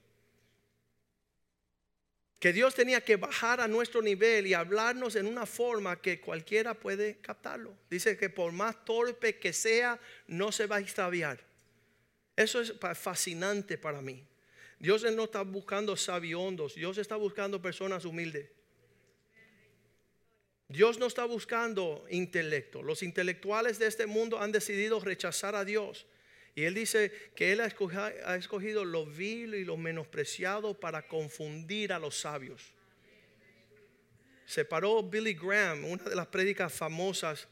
que 2.40 2.54
Dios 2.54 2.74
tenía 2.74 3.02
que 3.02 3.16
bajar 3.16 3.60
a 3.60 3.68
nuestro 3.68 4.00
nivel 4.00 4.46
y 4.46 4.54
hablarnos 4.54 5.14
en 5.14 5.26
una 5.26 5.44
forma 5.44 6.00
que 6.00 6.20
cualquiera 6.20 6.72
puede 6.72 7.18
captarlo. 7.18 7.76
Dice 7.90 8.16
que 8.16 8.30
por 8.30 8.50
más 8.52 8.82
torpe 8.86 9.38
que 9.38 9.52
sea, 9.52 10.00
no 10.26 10.50
se 10.50 10.66
va 10.66 10.76
a 10.76 10.80
extraviar. 10.80 11.38
Eso 12.34 12.62
es 12.62 12.72
fascinante 12.94 13.76
para 13.76 14.00
mí. 14.00 14.24
Dios 14.78 15.02
no 15.12 15.24
está 15.24 15.42
buscando 15.42 15.94
sabiondos, 15.98 16.74
Dios 16.74 16.96
está 16.96 17.16
buscando 17.16 17.60
personas 17.60 18.06
humildes. 18.06 18.48
Dios 20.68 20.98
no 20.98 21.06
está 21.06 21.26
buscando 21.26 22.06
intelecto. 22.08 22.82
Los 22.82 23.02
intelectuales 23.02 23.78
de 23.78 23.86
este 23.86 24.06
mundo 24.06 24.40
han 24.40 24.50
decidido 24.50 24.98
rechazar 25.00 25.54
a 25.54 25.66
Dios 25.66 26.06
y 26.54 26.64
él 26.64 26.74
dice 26.74 27.12
que 27.34 27.52
él 27.52 27.60
ha 27.60 28.36
escogido, 28.36 28.84
lo 28.84 29.06
vil 29.06 29.54
y 29.54 29.64
lo 29.64 29.76
menospreciado 29.76 30.78
para 30.78 31.06
confundir 31.06 31.92
a 31.92 31.98
los 31.98 32.18
sabios. 32.18 32.62
Se 34.46 34.64
paró 34.64 35.02
Billy 35.02 35.34
Graham, 35.34 35.84
una 35.84 36.02
de 36.04 36.16
las 36.16 36.26
prédicas 36.26 36.72
famosas 36.72 37.46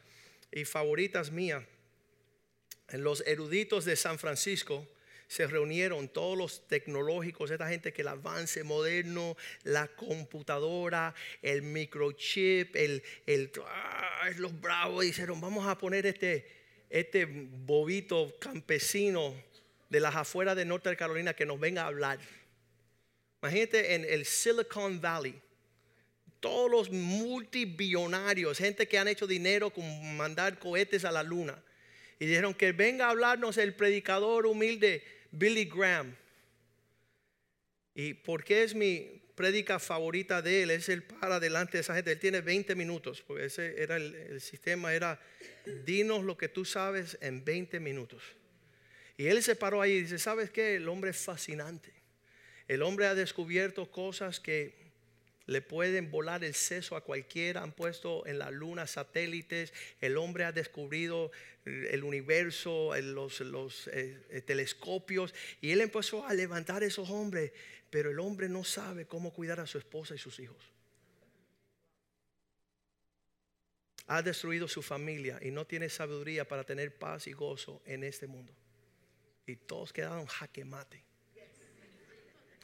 y 0.50 0.64
favoritas 0.64 1.30
mías. 1.30 1.64
Los 2.92 3.22
eruditos 3.26 3.84
de 3.84 3.94
San 3.94 4.18
Francisco 4.18 4.86
se 5.28 5.46
reunieron 5.46 6.08
todos 6.08 6.36
los 6.36 6.66
tecnológicos, 6.66 7.50
esta 7.50 7.68
gente 7.68 7.92
que 7.92 8.00
el 8.00 8.08
avance 8.08 8.64
moderno, 8.64 9.36
la 9.62 9.86
computadora, 9.88 11.14
el 11.42 11.62
microchip, 11.62 12.74
el, 12.74 13.02
el 13.26 13.52
ah, 13.66 14.30
los 14.38 14.58
bravos 14.58 15.04
dijeron, 15.04 15.40
vamos 15.40 15.68
a 15.68 15.76
poner 15.76 16.06
este, 16.06 16.46
este 16.90 17.26
bobito 17.26 18.34
campesino 18.38 19.34
de 19.88 20.00
las 20.00 20.14
afueras 20.16 20.56
de 20.56 20.64
Norte 20.64 20.94
Carolina 20.96 21.34
que 21.34 21.46
nos 21.46 21.60
venga 21.60 21.82
a 21.82 21.86
hablar. 21.86 22.18
Imagínate 23.42 23.94
en 23.94 24.04
el 24.04 24.24
Silicon 24.24 25.00
Valley, 25.00 25.40
todos 26.40 26.70
los 26.70 26.90
multibillonarios, 26.90 28.58
gente 28.58 28.86
que 28.86 28.98
han 28.98 29.08
hecho 29.08 29.26
dinero 29.26 29.70
con 29.70 30.16
mandar 30.16 30.58
cohetes 30.58 31.04
a 31.04 31.12
la 31.12 31.22
luna. 31.22 31.62
Y 32.18 32.26
dijeron 32.26 32.54
que 32.54 32.72
venga 32.72 33.06
a 33.06 33.10
hablarnos 33.10 33.58
el 33.58 33.74
predicador 33.74 34.46
humilde 34.46 35.04
Billy 35.30 35.66
Graham. 35.66 36.16
¿Y 37.94 38.14
por 38.14 38.44
qué 38.44 38.64
es 38.64 38.74
mi 38.74 39.17
prédica 39.38 39.78
favorita 39.78 40.42
de 40.42 40.64
él 40.64 40.72
es 40.72 40.88
el 40.88 41.04
para 41.04 41.38
delante 41.38 41.76
de 41.76 41.82
esa 41.82 41.94
gente. 41.94 42.10
Él 42.10 42.18
tiene 42.18 42.40
20 42.40 42.74
minutos, 42.74 43.22
porque 43.22 43.44
ese 43.44 43.80
era 43.80 43.94
el, 43.94 44.12
el 44.12 44.40
sistema, 44.40 44.92
era 44.92 45.20
dinos 45.86 46.24
lo 46.24 46.36
que 46.36 46.48
tú 46.48 46.64
sabes 46.64 47.16
en 47.20 47.44
20 47.44 47.78
minutos. 47.78 48.20
Y 49.16 49.28
él 49.28 49.40
se 49.44 49.54
paró 49.54 49.80
ahí 49.80 49.92
y 49.92 50.00
dice, 50.02 50.18
¿sabes 50.18 50.50
qué? 50.50 50.74
El 50.74 50.88
hombre 50.88 51.10
es 51.10 51.18
fascinante. 51.18 51.92
El 52.66 52.82
hombre 52.82 53.06
ha 53.06 53.14
descubierto 53.14 53.88
cosas 53.92 54.40
que 54.40 54.74
le 55.46 55.62
pueden 55.62 56.10
volar 56.10 56.42
el 56.42 56.54
seso 56.54 56.96
a 56.96 57.04
cualquiera. 57.04 57.62
Han 57.62 57.72
puesto 57.72 58.26
en 58.26 58.40
la 58.40 58.50
luna 58.50 58.88
satélites. 58.88 59.72
El 60.00 60.16
hombre 60.16 60.44
ha 60.44 60.52
descubrido 60.52 61.30
el 61.64 62.04
universo, 62.04 62.92
los, 63.00 63.40
los 63.40 63.88
eh, 63.88 64.18
eh, 64.30 64.40
telescopios. 64.42 65.34
Y 65.60 65.70
él 65.70 65.80
empezó 65.80 66.26
a 66.26 66.34
levantar 66.34 66.82
esos 66.82 67.08
hombres. 67.08 67.52
Pero 67.90 68.10
el 68.10 68.20
hombre 68.20 68.48
no 68.48 68.64
sabe 68.64 69.06
cómo 69.06 69.32
cuidar 69.32 69.60
a 69.60 69.66
su 69.66 69.78
esposa 69.78 70.14
y 70.14 70.18
sus 70.18 70.38
hijos. 70.40 70.72
Ha 74.06 74.22
destruido 74.22 74.68
su 74.68 74.82
familia 74.82 75.38
y 75.42 75.50
no 75.50 75.66
tiene 75.66 75.88
sabiduría 75.88 76.46
para 76.46 76.64
tener 76.64 76.96
paz 76.96 77.26
y 77.26 77.32
gozo 77.32 77.82
en 77.84 78.04
este 78.04 78.26
mundo. 78.26 78.52
Y 79.46 79.56
todos 79.56 79.92
quedaron 79.92 80.26
jaque 80.26 80.64
mate. 80.64 81.04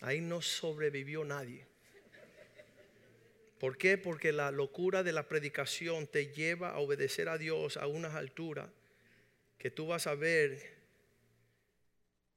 Ahí 0.03 0.21
no 0.21 0.43
sobrevivió 0.43 1.25
nadie. 1.25 1.67
¿Por 3.59 3.79
qué? 3.79 3.97
Porque 3.97 4.33
la 4.33 4.51
locura 4.51 5.03
de 5.03 5.13
la 5.13 5.29
predicación 5.29 6.07
te 6.07 6.35
lleva 6.35 6.71
a 6.71 6.79
obedecer 6.79 7.29
a 7.29 7.39
Dios 7.39 7.77
a 7.77 7.87
unas 7.87 8.15
alturas 8.15 8.69
que 9.57 9.71
tú 9.71 9.87
vas 9.87 10.07
a 10.07 10.15
ver 10.15 10.75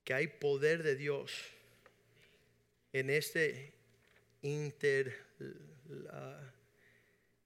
que 0.06 0.14
hay 0.14 0.28
poder 0.28 0.84
de 0.84 0.96
Dios 0.96 1.34
en 2.94 3.10
este 3.10 3.74
inter 4.42 5.16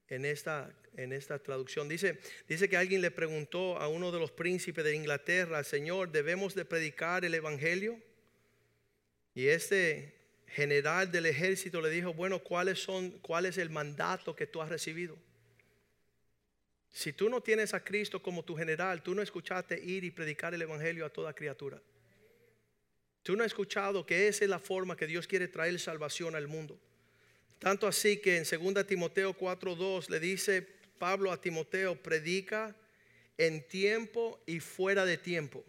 en 0.08 0.26
esta 0.26 0.74
en 0.98 1.14
esta 1.14 1.40
traducción 1.40 1.88
dice 1.88 2.20
dice 2.48 2.68
que 2.68 2.78
alguien 2.78 3.02
le 3.02 3.12
preguntó 3.12 3.78
a 3.78 3.88
uno 3.88 4.12
de 4.12 4.20
los 4.20 4.32
príncipes 4.32 4.84
de 4.84 4.96
Inglaterra, 4.96 5.64
"Señor, 5.64 6.12
debemos 6.12 6.54
de 6.54 6.66
predicar 6.66 7.24
el 7.24 7.34
evangelio?" 7.34 8.00
Y 9.34 9.48
este 9.48 10.14
general 10.48 11.12
del 11.12 11.26
ejército 11.26 11.82
le 11.82 11.90
dijo, 11.90 12.14
bueno, 12.14 12.40
¿cuáles 12.40 12.80
son, 12.80 13.12
¿cuál 13.20 13.46
es 13.46 13.58
el 13.58 13.70
mandato 13.70 14.36
que 14.36 14.48
tú 14.48 14.62
has 14.62 14.70
recibido? 14.70 15.18
Si 16.90 17.14
tú 17.14 17.30
no 17.30 17.42
tienes 17.42 17.74
a 17.74 17.82
Cristo 17.82 18.22
como 18.22 18.44
tu 18.44 18.56
general, 18.56 19.02
tú 19.02 19.16
no 19.16 19.22
escuchaste 19.22 19.82
ir 19.82 20.04
y 20.04 20.12
predicar 20.12 20.54
el 20.54 20.62
Evangelio 20.62 21.06
a 21.06 21.10
toda 21.10 21.34
criatura. 21.34 21.82
Tú 23.24 23.36
no 23.36 23.44
has 23.44 23.48
escuchado 23.48 24.06
que 24.06 24.28
esa 24.28 24.44
es 24.44 24.50
la 24.50 24.60
forma 24.60 24.98
que 24.98 25.06
Dios 25.06 25.28
quiere 25.28 25.48
traer 25.48 25.80
salvación 25.80 26.36
al 26.36 26.48
mundo. 26.48 26.80
Tanto 27.60 27.86
así 27.86 28.18
que 28.18 28.38
en 28.38 28.44
2 28.44 28.88
Timoteo 28.88 29.38
4:2 29.38 30.10
le 30.10 30.20
dice 30.20 30.68
Pablo 30.98 31.32
a 31.32 31.40
Timoteo, 31.40 31.96
predica 32.02 32.76
en 33.38 33.68
tiempo 33.68 34.42
y 34.48 34.60
fuera 34.60 35.06
de 35.06 35.18
tiempo. 35.18 35.64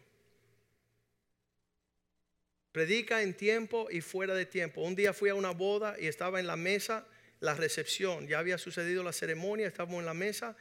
Predica 2.73 3.23
en 3.23 3.35
tiempo 3.35 3.88
y 3.91 4.01
fuera 4.01 4.35
de 4.35 4.47
tiempo. 4.47 4.81
Un 4.81 4.97
día 4.97 5.12
fui 5.12 5.29
a 5.29 5.35
una 5.35 5.51
boda 5.51 5.97
y 6.01 6.07
estaba 6.07 6.41
en 6.41 6.47
la 6.47 6.57
mesa 6.57 7.07
la 7.41 7.55
recepción. 7.55 8.27
Ya 8.27 8.38
había 8.38 8.57
sucedido 8.57 9.03
la 9.03 9.12
ceremonia, 9.12 9.67
estábamos 9.67 10.01
en 10.01 10.07
la 10.07 10.15
mesa 10.15 10.57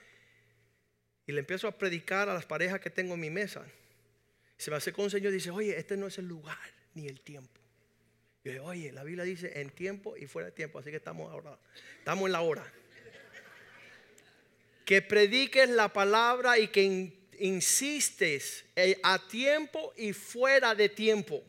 y 1.25 1.31
le 1.31 1.39
empiezo 1.39 1.69
a 1.69 1.77
predicar 1.77 2.27
a 2.27 2.33
las 2.33 2.45
parejas 2.45 2.81
que 2.81 2.89
tengo 2.89 3.13
en 3.13 3.21
mi 3.21 3.29
mesa. 3.29 3.65
Se 4.57 4.69
me 4.69 4.75
acercó 4.75 5.03
un 5.03 5.09
señor 5.09 5.31
y 5.31 5.35
dice, 5.35 5.51
oye, 5.51 5.77
este 5.77 5.95
no 5.95 6.07
es 6.07 6.17
el 6.17 6.27
lugar 6.27 6.80
ni 6.93 7.07
el 7.07 7.19
tiempo. 7.21 7.59
Yo 8.43 8.63
oye, 8.63 8.91
la 8.91 9.03
Biblia 9.03 9.23
dice 9.23 9.59
en 9.59 9.69
tiempo 9.69 10.17
y 10.17 10.25
fuera 10.25 10.47
de 10.47 10.51
tiempo, 10.51 10.79
así 10.79 10.89
que 10.89 10.97
estamos 10.97 11.31
ahora, 11.31 11.57
estamos 11.99 12.25
en 12.25 12.31
la 12.31 12.41
hora. 12.41 12.73
Que 14.85 15.01
prediques 15.01 15.69
la 15.69 15.93
palabra 15.93 16.57
y 16.57 16.67
que 16.67 17.13
insistes 17.39 18.65
eh, 18.75 18.99
a 19.03 19.19
tiempo 19.27 19.93
y 19.95 20.13
fuera 20.13 20.73
de 20.73 20.89
tiempo. 20.89 21.43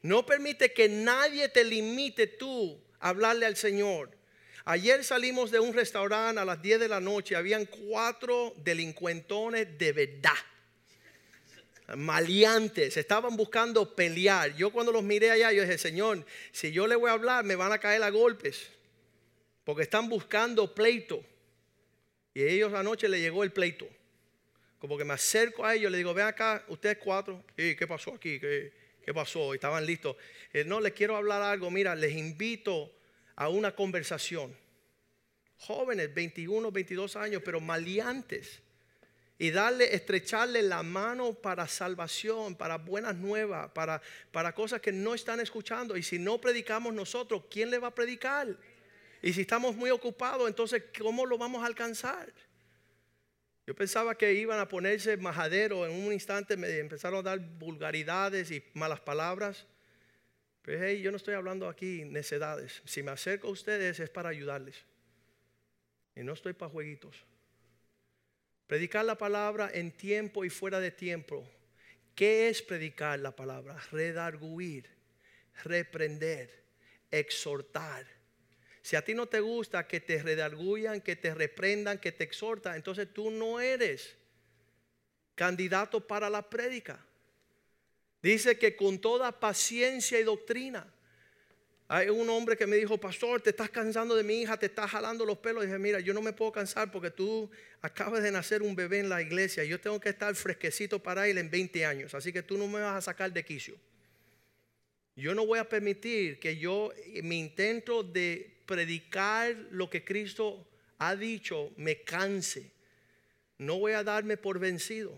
No 0.00 0.24
permite 0.26 0.72
que 0.72 0.88
nadie 0.88 1.48
te 1.48 1.64
limite 1.64 2.26
tú 2.26 2.80
a 2.98 3.10
hablarle 3.10 3.46
al 3.46 3.56
Señor. 3.56 4.10
Ayer 4.64 5.04
salimos 5.04 5.50
de 5.50 5.60
un 5.60 5.74
restaurante 5.74 6.40
a 6.40 6.44
las 6.44 6.62
10 6.62 6.80
de 6.80 6.88
la 6.88 7.00
noche. 7.00 7.36
Habían 7.36 7.66
cuatro 7.66 8.54
delincuentones 8.58 9.76
de 9.76 9.92
verdad. 9.92 10.32
Maleantes. 11.96 12.96
Estaban 12.96 13.36
buscando 13.36 13.94
pelear. 13.94 14.54
Yo 14.56 14.70
cuando 14.70 14.92
los 14.92 15.02
miré 15.02 15.30
allá, 15.30 15.52
yo 15.52 15.62
dije, 15.62 15.78
Señor, 15.78 16.24
si 16.50 16.72
yo 16.72 16.86
le 16.86 16.96
voy 16.96 17.10
a 17.10 17.14
hablar, 17.14 17.44
me 17.44 17.56
van 17.56 17.72
a 17.72 17.78
caer 17.78 18.02
a 18.02 18.10
golpes. 18.10 18.70
Porque 19.64 19.82
están 19.82 20.08
buscando 20.08 20.74
pleito. 20.74 21.24
Y 22.34 22.42
ellos 22.42 22.72
anoche 22.72 23.08
le 23.08 23.20
llegó 23.20 23.44
el 23.44 23.52
pleito. 23.52 23.88
Como 24.78 24.98
que 24.98 25.04
me 25.04 25.14
acerco 25.14 25.64
a 25.64 25.74
ellos, 25.74 25.92
le 25.92 25.98
digo, 25.98 26.12
ven 26.14 26.26
acá, 26.26 26.64
ustedes 26.68 26.98
cuatro. 26.98 27.44
¿Y 27.56 27.76
qué 27.76 27.86
pasó 27.86 28.14
aquí? 28.14 28.40
¿Qué? 28.40 28.72
¿Qué 29.04 29.12
pasó? 29.12 29.52
Estaban 29.52 29.84
listos. 29.84 30.16
Eh, 30.52 30.64
no, 30.64 30.80
les 30.80 30.92
quiero 30.92 31.16
hablar 31.16 31.42
algo. 31.42 31.70
Mira, 31.70 31.94
les 31.94 32.12
invito 32.12 32.92
a 33.34 33.48
una 33.48 33.74
conversación. 33.74 34.56
Jóvenes, 35.58 36.12
21, 36.14 36.70
22 36.70 37.16
años, 37.16 37.42
pero 37.44 37.60
maleantes. 37.60 38.61
Y 39.42 39.50
darle, 39.50 39.92
estrecharle 39.92 40.62
la 40.62 40.84
mano 40.84 41.34
para 41.34 41.66
salvación, 41.66 42.54
para 42.54 42.78
buenas 42.78 43.16
nuevas, 43.16 43.72
para, 43.72 44.00
para 44.30 44.54
cosas 44.54 44.80
que 44.80 44.92
no 44.92 45.14
están 45.14 45.40
escuchando. 45.40 45.96
Y 45.96 46.04
si 46.04 46.16
no 46.16 46.40
predicamos 46.40 46.94
nosotros, 46.94 47.46
¿quién 47.50 47.68
le 47.68 47.80
va 47.80 47.88
a 47.88 47.92
predicar? 47.92 48.56
Y 49.20 49.32
si 49.32 49.40
estamos 49.40 49.74
muy 49.74 49.90
ocupados, 49.90 50.46
entonces, 50.46 50.84
¿cómo 50.96 51.26
lo 51.26 51.38
vamos 51.38 51.60
a 51.64 51.66
alcanzar? 51.66 52.32
Yo 53.66 53.74
pensaba 53.74 54.16
que 54.16 54.32
iban 54.32 54.60
a 54.60 54.68
ponerse 54.68 55.16
majadero 55.16 55.86
en 55.86 56.06
un 56.06 56.12
instante, 56.12 56.56
me 56.56 56.78
empezaron 56.78 57.18
a 57.18 57.30
dar 57.30 57.40
vulgaridades 57.40 58.48
y 58.52 58.62
malas 58.74 59.00
palabras. 59.00 59.66
Pero 60.62 60.84
hey, 60.84 61.02
yo 61.02 61.10
no 61.10 61.16
estoy 61.16 61.34
hablando 61.34 61.68
aquí 61.68 62.04
necedades. 62.04 62.80
Si 62.84 63.02
me 63.02 63.10
acerco 63.10 63.48
a 63.48 63.50
ustedes 63.50 63.98
es 63.98 64.08
para 64.08 64.28
ayudarles. 64.28 64.84
Y 66.14 66.20
no 66.22 66.32
estoy 66.32 66.52
para 66.52 66.70
jueguitos. 66.70 67.24
Predicar 68.72 69.04
la 69.04 69.18
palabra 69.18 69.70
en 69.70 69.92
tiempo 69.92 70.46
y 70.46 70.48
fuera 70.48 70.80
de 70.80 70.90
tiempo. 70.90 71.46
¿Qué 72.14 72.48
es 72.48 72.62
predicar 72.62 73.18
la 73.18 73.36
palabra? 73.36 73.76
Redarguir, 73.90 74.88
reprender, 75.62 76.64
exhortar 77.10 78.06
si 78.80 78.96
a 78.96 79.04
ti 79.04 79.12
no 79.12 79.26
te 79.26 79.40
gusta 79.40 79.86
que 79.86 80.00
te 80.00 80.22
redarguyan, 80.22 81.02
que 81.02 81.16
te 81.16 81.34
reprendan, 81.34 81.98
que 81.98 82.12
te 82.12 82.24
exhortan, 82.24 82.76
entonces 82.76 83.12
tú 83.12 83.30
no 83.30 83.60
eres 83.60 84.16
candidato 85.34 86.06
para 86.06 86.30
la 86.30 86.48
prédica. 86.48 86.98
Dice 88.22 88.58
que 88.58 88.74
con 88.74 89.02
toda 89.02 89.38
paciencia 89.38 90.18
y 90.18 90.22
doctrina. 90.22 90.90
Hay 91.94 92.08
un 92.08 92.26
hombre 92.30 92.56
que 92.56 92.66
me 92.66 92.76
dijo, 92.76 92.96
pastor, 92.96 93.42
te 93.42 93.50
estás 93.50 93.68
cansando 93.68 94.16
de 94.16 94.22
mi 94.22 94.40
hija, 94.40 94.56
te 94.56 94.64
estás 94.64 94.90
jalando 94.90 95.26
los 95.26 95.36
pelos. 95.36 95.62
Dije, 95.62 95.78
mira, 95.78 96.00
yo 96.00 96.14
no 96.14 96.22
me 96.22 96.32
puedo 96.32 96.50
cansar 96.50 96.90
porque 96.90 97.10
tú 97.10 97.50
acabas 97.82 98.22
de 98.22 98.32
nacer 98.32 98.62
un 98.62 98.74
bebé 98.74 99.00
en 99.00 99.10
la 99.10 99.20
iglesia. 99.20 99.62
Yo 99.62 99.78
tengo 99.78 100.00
que 100.00 100.08
estar 100.08 100.34
fresquecito 100.34 101.02
para 101.02 101.28
él 101.28 101.36
en 101.36 101.50
20 101.50 101.84
años. 101.84 102.14
Así 102.14 102.32
que 102.32 102.42
tú 102.42 102.56
no 102.56 102.66
me 102.66 102.80
vas 102.80 102.96
a 102.96 103.02
sacar 103.02 103.30
de 103.30 103.44
quicio. 103.44 103.76
Yo 105.16 105.34
no 105.34 105.44
voy 105.44 105.58
a 105.58 105.68
permitir 105.68 106.40
que 106.40 106.56
yo, 106.56 106.94
mi 107.22 107.38
intento 107.38 108.02
de 108.02 108.62
predicar 108.64 109.54
lo 109.70 109.90
que 109.90 110.02
Cristo 110.02 110.66
ha 110.96 111.14
dicho 111.14 111.72
me 111.76 112.00
canse. 112.04 112.70
No 113.58 113.78
voy 113.78 113.92
a 113.92 114.02
darme 114.02 114.38
por 114.38 114.58
vencido. 114.58 115.12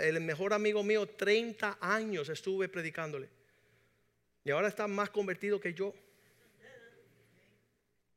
El 0.00 0.20
mejor 0.20 0.52
amigo 0.52 0.84
mío, 0.84 1.08
30 1.08 1.78
años 1.80 2.28
estuve 2.28 2.68
predicándole. 2.68 3.28
Y 4.44 4.52
ahora 4.52 4.68
está 4.68 4.86
más 4.86 5.10
convertido 5.10 5.58
que 5.58 5.74
yo. 5.74 5.92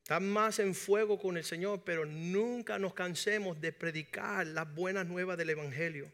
Está 0.04 0.20
más 0.20 0.60
en 0.60 0.76
fuego 0.76 1.18
con 1.18 1.38
el 1.38 1.46
Señor, 1.46 1.82
pero 1.86 2.06
nunca 2.06 2.78
nos 2.78 2.94
cansemos 2.94 3.62
de 3.62 3.72
predicar 3.72 4.46
las 4.46 4.72
buenas 4.76 5.08
nuevas 5.08 5.38
del 5.38 5.52
Evangelio. 5.52 6.12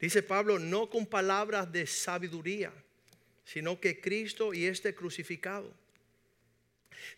Dice 0.00 0.20
Pablo, 0.20 0.58
no 0.58 0.90
con 0.90 1.06
palabras 1.06 1.70
de 1.70 1.86
sabiduría, 1.86 2.72
sino 3.44 3.78
que 3.78 4.00
Cristo 4.00 4.52
y 4.52 4.66
este 4.66 4.96
crucificado. 4.96 5.72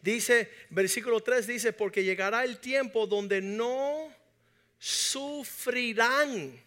Dice, 0.02 0.52
versículo 0.68 1.22
3 1.22 1.46
dice, 1.46 1.72
porque 1.72 2.04
llegará 2.04 2.44
el 2.44 2.58
tiempo 2.58 3.06
donde 3.06 3.40
no 3.40 4.14
sufrirán. 4.78 6.60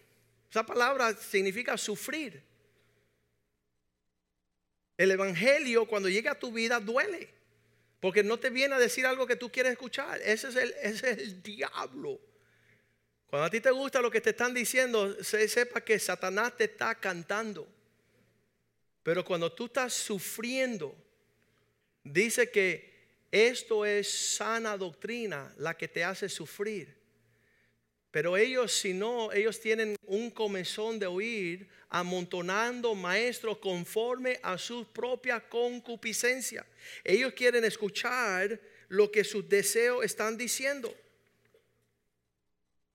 Esa 0.50 0.66
palabra 0.66 1.16
significa 1.16 1.78
sufrir. 1.78 2.42
El 4.98 5.12
Evangelio 5.12 5.86
cuando 5.86 6.10
llega 6.10 6.32
a 6.32 6.40
tu 6.40 6.52
vida 6.52 6.80
duele. 6.80 7.41
Porque 8.02 8.24
no 8.24 8.38
te 8.40 8.50
viene 8.50 8.76
a 8.76 8.80
decir 8.80 9.06
algo 9.06 9.28
que 9.28 9.36
tú 9.38 9.52
quieres 9.52 9.74
escuchar. 9.74 10.20
Ese 10.24 10.50
es 10.50 10.56
el, 10.56 10.74
ese 10.82 11.12
es 11.12 11.18
el 11.20 11.44
diablo. 11.44 12.20
Cuando 13.28 13.46
a 13.46 13.50
ti 13.50 13.62
te 13.62 13.72
gusta 13.72 14.02
lo 14.02 14.12
que 14.12 14.20
te 14.20 14.32
están 14.32 14.54
diciendo, 14.54 15.24
se, 15.24 15.48
sepa 15.48 15.82
que 15.82 15.98
Satanás 16.00 16.58
te 16.58 16.66
está 16.66 16.96
cantando. 16.96 17.66
Pero 19.04 19.24
cuando 19.24 19.52
tú 19.54 19.68
estás 19.68 19.94
sufriendo, 19.94 20.94
dice 22.04 22.50
que 22.50 22.92
Esto 23.32 23.86
es 23.86 24.36
sana 24.36 24.76
doctrina, 24.76 25.54
la 25.58 25.78
que 25.78 25.88
te 25.88 26.04
hace 26.04 26.28
sufrir. 26.28 27.01
Pero 28.12 28.36
ellos, 28.36 28.74
si 28.74 28.94
no, 28.94 29.32
ellos 29.32 29.60
tienen 29.60 29.96
un 30.06 30.30
comezón 30.30 31.00
de 31.00 31.08
oír, 31.08 31.70
amontonando 31.90 32.94
maestros 32.94 33.58
conforme 33.58 34.40
a 34.44 34.58
su 34.58 34.86
propia 34.92 35.40
concupiscencia. 35.40 36.66
Ellos 37.04 37.34
quieren 37.34 37.64
escuchar 37.64 38.60
lo 38.90 39.10
que 39.10 39.24
sus 39.24 39.48
deseos 39.48 40.04
están 40.04 40.38
diciendo. 40.38 40.94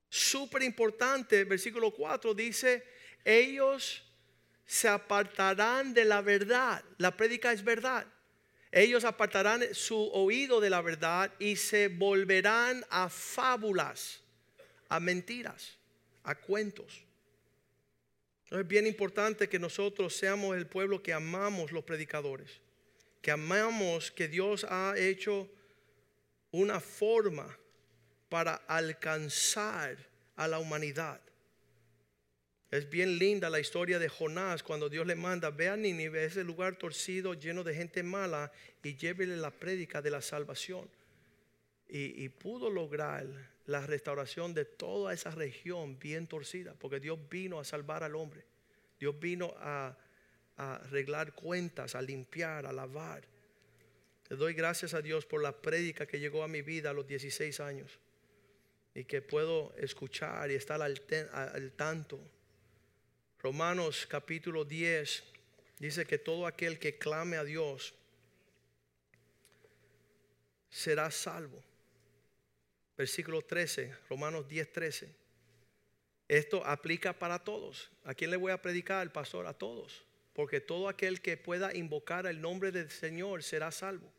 Súper 0.09 0.63
importante, 0.63 1.43
versículo 1.43 1.91
4 1.91 2.33
dice, 2.33 2.83
ellos 3.25 4.03
se 4.65 4.87
apartarán 4.87 5.93
de 5.93 6.05
la 6.05 6.21
verdad. 6.21 6.83
La 6.97 7.15
prédica 7.15 7.51
es 7.51 7.63
verdad. 7.63 8.05
Ellos 8.71 9.05
apartarán 9.05 9.73
su 9.73 9.97
oído 10.13 10.59
de 10.59 10.69
la 10.69 10.81
verdad 10.81 11.33
y 11.39 11.55
se 11.55 11.87
volverán 11.87 12.85
a 12.89 13.09
fábulas, 13.09 14.21
a 14.89 14.99
mentiras, 14.99 15.77
a 16.23 16.35
cuentos. 16.35 17.03
Es 18.49 18.67
bien 18.67 18.87
importante 18.87 19.49
que 19.49 19.59
nosotros 19.59 20.15
seamos 20.15 20.55
el 20.55 20.67
pueblo 20.67 21.03
que 21.03 21.13
amamos 21.13 21.71
los 21.71 21.83
predicadores, 21.83 22.61
que 23.21 23.31
amamos 23.31 24.11
que 24.11 24.27
Dios 24.27 24.65
ha 24.69 24.93
hecho 24.97 25.49
una 26.51 26.79
forma 26.79 27.57
para 28.29 28.55
alcanzar 28.67 29.97
a 30.35 30.47
la 30.47 30.59
humanidad. 30.59 31.19
Es 32.69 32.89
bien 32.89 33.17
linda 33.17 33.49
la 33.49 33.59
historia 33.59 33.97
de 33.97 34.09
Jonás 34.09 34.61
cuando 34.61 34.89
Dios 34.89 35.07
le 35.07 35.15
manda, 35.15 35.49
ve 35.49 35.69
a 35.69 35.77
Nínive, 35.77 36.25
ese 36.25 36.43
lugar 36.43 36.77
torcido, 36.77 37.33
lleno 37.33 37.63
de 37.63 37.73
gente 37.73 38.03
mala, 38.03 38.51
y 38.83 38.95
llévele 38.95 39.37
la 39.37 39.51
prédica 39.51 40.01
de 40.01 40.11
la 40.11 40.21
salvación. 40.21 40.89
Y, 41.89 42.23
y, 42.23 42.27
pudo 42.27 42.69
lograr 42.69 43.25
la 43.67 43.85
restauración 43.85 44.53
de 44.53 44.65
toda 44.65 45.13
esa 45.13 45.31
región 45.31 45.99
bien 45.99 46.27
torcida, 46.27 46.73
porque 46.77 46.99
Dios 46.99 47.19
vino 47.29 47.59
a 47.59 47.63
salvar 47.63 48.03
al 48.03 48.15
hombre. 48.15 48.43
Dios 48.99 49.19
vino 49.19 49.53
a, 49.59 49.95
a 50.57 50.75
arreglar 50.75 51.33
cuentas, 51.33 51.93
a 51.95 52.01
limpiar, 52.01 52.65
a 52.65 52.73
lavar. 52.73 53.23
Le 54.29 54.35
doy 54.35 54.53
gracias 54.53 54.93
a 54.93 55.01
Dios 55.01 55.25
por 55.25 55.41
la 55.41 55.61
prédica 55.61 56.05
que 56.05 56.19
llegó 56.19 56.43
a 56.43 56.47
mi 56.47 56.61
vida 56.61 56.89
a 56.89 56.93
los 56.93 57.07
16 57.07 57.59
años 57.59 57.99
y 58.95 59.03
que 59.03 59.21
puedo 59.21 59.73
escuchar 59.77 60.49
y 60.49 60.55
estar 60.55 60.81
al, 60.81 60.99
al 61.31 61.71
tanto 61.73 62.19
Romanos 63.39 64.07
capítulo 64.07 64.65
10 64.65 65.23
dice 65.79 66.05
que 66.05 66.17
todo 66.17 66.47
aquel 66.47 66.79
que 66.79 66.97
clame 66.97 67.37
a 67.37 67.43
Dios 67.43 67.93
será 70.69 71.11
salvo. 71.11 71.63
Versículo 72.97 73.43
13, 73.43 73.93
Romanos 74.09 74.47
10, 74.47 74.71
13. 74.71 75.15
Esto 76.27 76.65
aplica 76.65 77.13
para 77.13 77.39
todos. 77.39 77.91
¿A 78.03 78.13
quién 78.13 78.31
le 78.31 78.37
voy 78.37 78.51
a 78.51 78.61
predicar, 78.61 79.03
el 79.03 79.11
pastor? 79.11 79.45
A 79.45 79.53
todos. 79.53 80.03
Porque 80.33 80.59
todo 80.59 80.89
aquel 80.89 81.21
que 81.21 81.37
pueda 81.37 81.75
invocar 81.75 82.25
el 82.25 82.41
nombre 82.41 82.71
del 82.71 82.89
Señor 82.89 83.43
será 83.43 83.71
salvo. 83.71 84.11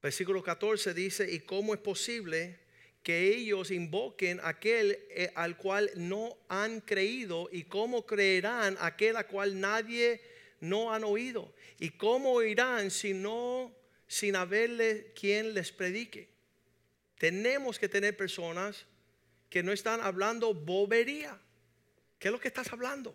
Versículo 0.00 0.42
14 0.42 0.94
dice, 0.94 1.30
¿y 1.30 1.40
cómo 1.40 1.74
es 1.74 1.80
posible 1.80 2.58
que 3.02 3.28
ellos 3.28 3.70
invoquen 3.70 4.40
aquel 4.42 4.98
eh, 5.10 5.32
al 5.34 5.56
cual 5.56 5.90
no 5.96 6.36
han 6.48 6.80
creído 6.80 7.48
y 7.50 7.64
cómo 7.64 8.06
creerán 8.06 8.76
aquel 8.80 9.16
al 9.16 9.26
cual 9.26 9.58
nadie 9.60 10.20
no 10.60 10.94
han 10.94 11.02
oído 11.02 11.52
y 11.80 11.90
cómo 11.90 12.32
oirán 12.32 12.90
si 12.90 13.12
no 13.12 13.74
sin 14.06 14.36
haberle 14.36 15.12
quien 15.14 15.54
les 15.54 15.72
predique. 15.72 16.28
Tenemos 17.22 17.78
que 17.78 17.88
tener 17.88 18.16
personas 18.16 18.84
que 19.48 19.62
no 19.62 19.70
están 19.70 20.00
hablando 20.00 20.52
bobería. 20.52 21.38
¿Qué 22.18 22.26
es 22.26 22.32
lo 22.32 22.40
que 22.40 22.48
estás 22.48 22.72
hablando? 22.72 23.14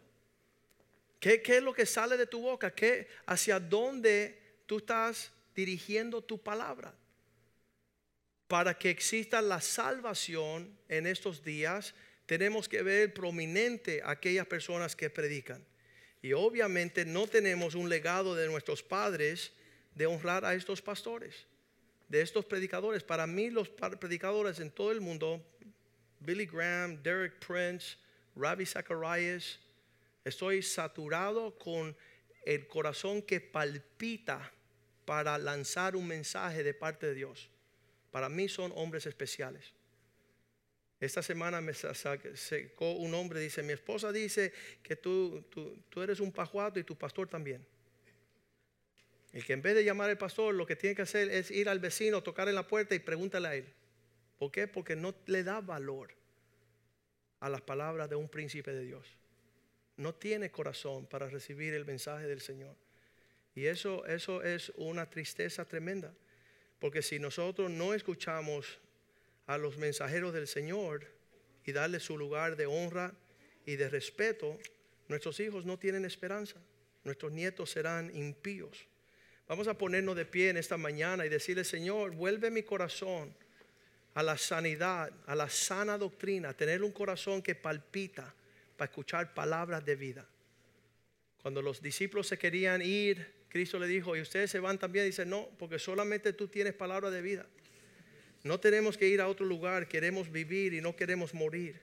¿Qué, 1.20 1.44
es 1.46 1.62
lo 1.62 1.74
que 1.74 1.86
sale 1.86 2.16
de 2.16 2.26
tu 2.26 2.40
boca? 2.40 2.74
¿Qué, 2.74 3.10
¿Hacia 3.26 3.60
dónde 3.60 4.40
tú 4.66 4.78
estás 4.78 5.34
dirigiendo 5.54 6.22
tu 6.22 6.42
palabra? 6.42 6.96
para 8.48 8.78
que 8.78 8.90
exista 8.90 9.42
la 9.42 9.60
salvación 9.60 10.80
en 10.88 11.06
estos 11.06 11.44
días, 11.44 11.94
tenemos 12.26 12.70
que 12.70 12.82
ver 12.82 13.14
prominente 13.14 14.02
a 14.02 14.12
aquellas 14.12 14.48
personas 14.48 14.96
que 14.96 15.10
predican. 15.10 15.66
Y 16.22 16.32
obviamente 16.32 17.04
no 17.04 17.28
tenemos 17.28 17.76
un 17.76 17.90
legado 17.90 18.36
de 18.36 18.48
nuestros 18.48 18.82
padres 18.82 19.52
de 19.96 20.06
honrar 20.06 20.46
a 20.46 20.54
estos 20.54 20.82
pastores, 20.82 21.46
de 22.08 22.22
estos 22.22 22.46
predicadores. 22.46 23.04
Para 23.04 23.28
mí 23.28 23.50
los 23.50 23.70
predicadores 23.70 24.60
en 24.60 24.72
todo 24.72 24.92
el 24.92 25.02
mundo, 25.02 25.46
Billy 26.20 26.46
Graham, 26.46 27.02
Derek 27.04 27.40
Prince, 27.46 27.98
Ravi 28.36 28.66
Zacharias, 28.66 29.60
estoy 30.24 30.62
saturado 30.62 31.58
con 31.58 31.96
el 32.46 32.68
corazón 32.68 33.22
que 33.22 33.42
palpita 33.42 34.52
para 35.06 35.38
lanzar 35.38 35.96
un 35.96 36.08
mensaje 36.08 36.64
de 36.64 36.74
parte 36.74 37.08
de 37.08 37.14
Dios. 37.14 37.50
Para 38.12 38.30
mí 38.30 38.48
son 38.48 38.72
hombres 38.76 39.06
especiales. 39.06 39.74
Esta 41.00 41.22
semana 41.22 41.62
me 41.62 41.74
secó 41.74 42.94
un 42.94 43.14
hombre, 43.14 43.40
dice, 43.40 43.62
mi 43.62 43.74
esposa 43.74 44.12
dice 44.12 44.52
que 44.82 44.96
tú, 44.96 45.44
tú, 45.90 46.02
eres 46.02 46.20
un 46.20 46.32
pajuato 46.32 46.80
y 46.80 46.84
tu 46.84 46.98
pastor 46.98 47.28
también. 47.28 47.66
Y 49.34 49.42
que 49.42 49.54
en 49.54 49.62
vez 49.62 49.76
de 49.76 49.84
llamar 49.84 50.10
al 50.10 50.18
pastor, 50.18 50.56
lo 50.56 50.66
que 50.66 50.76
tiene 50.76 50.96
que 50.96 51.02
hacer 51.02 51.30
es 51.30 51.52
ir 51.52 51.70
al 51.70 51.80
vecino, 51.80 52.24
tocar 52.24 52.48
en 52.48 52.56
la 52.56 52.68
puerta 52.68 52.96
y 52.96 53.00
pregúntale 53.00 53.48
a 53.48 53.56
él. 53.56 53.74
¿Por 54.38 54.52
qué? 54.52 54.68
Porque 54.68 54.96
no 54.96 55.16
le 55.26 55.44
da 55.44 55.62
valor 55.62 56.14
a 57.40 57.50
las 57.50 57.62
palabras 57.62 58.10
de 58.10 58.16
un 58.16 58.30
príncipe 58.30 58.72
de 58.72 58.84
Dios. 58.84 59.06
No 59.98 60.14
tiene 60.14 60.52
corazón 60.52 61.08
para 61.08 61.28
recibir 61.28 61.74
el 61.74 61.86
mensaje 61.86 62.28
del 62.28 62.42
Señor. 62.42 62.76
Y 63.56 63.66
eso, 63.66 64.06
eso 64.06 64.44
es 64.44 64.72
una 64.76 65.10
tristeza 65.10 65.66
tremenda. 65.66 66.14
Porque 66.80 67.02
si 67.02 67.20
nosotros 67.20 67.72
no 67.72 67.94
escuchamos 67.94 68.80
a 69.48 69.58
los 69.58 69.78
mensajeros 69.78 70.34
del 70.34 70.48
Señor 70.48 71.08
y 71.66 71.72
darle 71.72 72.00
su 72.00 72.18
lugar 72.18 72.56
de 72.56 72.68
honra 72.68 73.14
y 73.66 73.76
de 73.76 73.90
respeto, 73.90 74.60
nuestros 75.08 75.40
hijos 75.40 75.66
no 75.66 75.80
tienen 75.80 76.06
esperanza. 76.06 76.62
Nuestros 77.04 77.32
nietos 77.32 77.72
serán 77.72 78.16
impíos. 78.16 78.88
Vamos 79.48 79.68
a 79.68 79.78
ponernos 79.78 80.16
de 80.16 80.26
pie 80.26 80.50
en 80.50 80.58
esta 80.58 80.78
mañana 80.78 81.26
y 81.26 81.30
decirle, 81.30 81.64
Señor, 81.64 82.12
vuelve 82.12 82.52
mi 82.52 82.64
corazón 82.64 83.34
a 84.14 84.24
la 84.24 84.38
sanidad, 84.38 85.12
a 85.26 85.36
la 85.36 85.50
sana 85.50 85.98
doctrina, 85.98 86.54
tener 86.54 86.84
un 86.84 86.92
corazón 86.92 87.42
que 87.42 87.56
palpita 87.56 88.34
para 88.76 88.90
escuchar 88.90 89.34
palabras 89.34 89.86
de 89.86 89.96
vida. 89.96 90.28
Cuando 91.42 91.62
los 91.62 91.82
discípulos 91.82 92.28
se 92.28 92.38
querían 92.38 92.82
ir 92.82 93.38
Cristo 93.50 93.80
le 93.80 93.88
dijo, 93.88 94.16
y 94.16 94.22
ustedes 94.22 94.52
se 94.52 94.60
van 94.60 94.78
también, 94.78 95.06
dice, 95.06 95.26
no, 95.26 95.50
porque 95.58 95.80
solamente 95.80 96.34
tú 96.34 96.48
tienes 96.48 96.74
palabra 96.74 97.10
de 97.10 97.22
vida. 97.22 97.46
No 98.44 98.60
tenemos 98.60 98.98
que 98.98 99.08
ir 99.08 99.22
a 99.22 99.28
otro 99.28 99.46
lugar, 99.46 99.88
queremos 99.88 100.32
vivir 100.32 100.74
y 100.74 100.82
no 100.82 100.96
queremos 100.96 101.34
morir. 101.34 101.80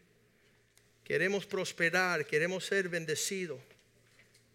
Queremos 1.03 1.47
prosperar, 1.47 2.27
queremos 2.27 2.65
ser 2.65 2.89
bendecidos. 2.89 3.61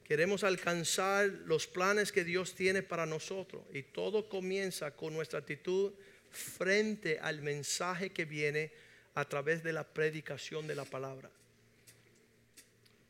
Queremos 0.09 0.43
alcanzar 0.43 1.27
los 1.45 1.67
planes 1.67 2.11
que 2.11 2.23
Dios 2.23 2.55
tiene 2.55 2.81
para 2.81 3.05
nosotros. 3.05 3.61
Y 3.71 3.83
todo 3.83 4.27
comienza 4.27 4.89
con 4.95 5.13
nuestra 5.13 5.37
actitud 5.37 5.93
frente 6.31 7.19
al 7.19 7.43
mensaje 7.43 8.09
que 8.09 8.25
viene 8.25 8.71
a 9.13 9.25
través 9.25 9.61
de 9.61 9.71
la 9.71 9.83
predicación 9.83 10.65
de 10.65 10.73
la 10.73 10.85
palabra. 10.85 11.29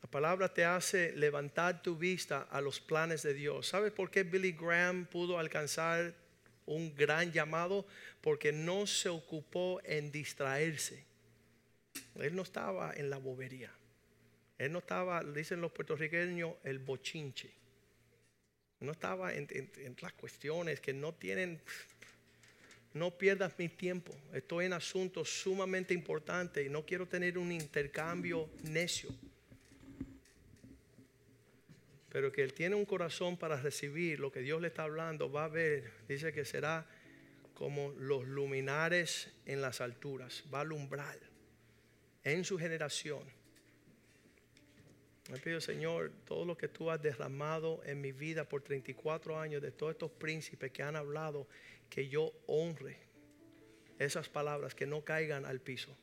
La 0.03 0.11
palabra 0.11 0.53
te 0.53 0.65
hace 0.65 1.13
levantar 1.13 1.81
tu 1.81 1.95
vista 1.95 2.49
a 2.51 2.59
los 2.59 2.81
planes 2.81 3.23
de 3.23 3.33
Dios. 3.33 3.69
¿Sabes 3.69 3.93
por 3.93 4.11
qué 4.11 4.23
Billy 4.23 4.51
Graham 4.51 5.05
pudo 5.05 5.39
alcanzar 5.39 6.13
un 6.65 6.93
gran 6.93 7.31
llamado? 7.31 7.87
Porque 8.19 8.51
no 8.51 8.85
se 8.85 9.07
ocupó 9.07 9.79
en 9.85 10.11
distraerse. 10.11 11.05
Él 12.15 12.35
no 12.35 12.41
estaba 12.41 12.91
en 12.93 13.09
la 13.09 13.19
bobería. 13.19 13.71
Él 14.59 14.71
no 14.71 14.79
estaba, 14.79 15.23
dicen 15.23 15.59
los 15.59 15.71
puertorriqueños, 15.71 16.53
el 16.63 16.77
bochinche. 16.77 17.49
No 18.81 18.91
estaba 18.91 19.33
en, 19.33 19.47
en 19.49 19.95
las 20.01 20.13
cuestiones 20.13 20.79
que 20.79 20.93
no 20.93 21.13
tienen 21.15 21.59
no 22.93 23.11
pierdas 23.11 23.53
mi 23.57 23.69
tiempo. 23.69 24.15
Estoy 24.33 24.65
en 24.65 24.73
asuntos 24.73 25.29
sumamente 25.29 25.93
importantes 25.93 26.65
y 26.65 26.69
no 26.69 26.85
quiero 26.85 27.07
tener 27.07 27.37
un 27.37 27.51
intercambio 27.51 28.49
necio 28.63 29.09
pero 32.09 32.31
que 32.31 32.41
él 32.41 32.53
tiene 32.53 32.75
un 32.75 32.85
corazón 32.85 33.37
para 33.37 33.55
recibir 33.55 34.19
lo 34.19 34.31
que 34.31 34.41
Dios 34.41 34.61
le 34.61 34.67
está 34.67 34.83
hablando, 34.83 35.31
va 35.31 35.45
a 35.45 35.47
ver, 35.47 35.91
dice 36.07 36.33
que 36.33 36.43
será 36.43 36.85
como 37.53 37.91
los 37.91 38.25
luminares 38.27 39.29
en 39.45 39.61
las 39.61 39.81
alturas, 39.81 40.43
va 40.53 40.59
a 40.59 40.61
alumbrar 40.61 41.17
en 42.23 42.43
su 42.43 42.57
generación. 42.57 43.23
Me 45.29 45.37
pido, 45.37 45.61
Señor, 45.61 46.11
todo 46.25 46.43
lo 46.43 46.57
que 46.57 46.67
tú 46.67 46.89
has 46.89 47.01
derramado 47.01 47.81
en 47.85 48.01
mi 48.01 48.11
vida 48.11 48.49
por 48.49 48.63
34 48.63 49.39
años, 49.39 49.61
de 49.61 49.71
todos 49.71 49.91
estos 49.91 50.09
príncipes 50.09 50.71
que 50.71 50.81
han 50.81 50.95
hablado, 50.95 51.47
que 51.87 52.09
yo 52.09 52.33
honre 52.47 52.97
esas 53.99 54.27
palabras, 54.27 54.73
que 54.73 54.87
no 54.87 55.03
caigan 55.03 55.45
al 55.45 55.59
piso, 55.59 55.95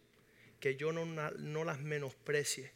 que 0.61 0.77
yo 0.77 0.93
no, 0.93 1.05
no 1.05 1.65
las 1.65 1.81
menosprecie. 1.81 2.71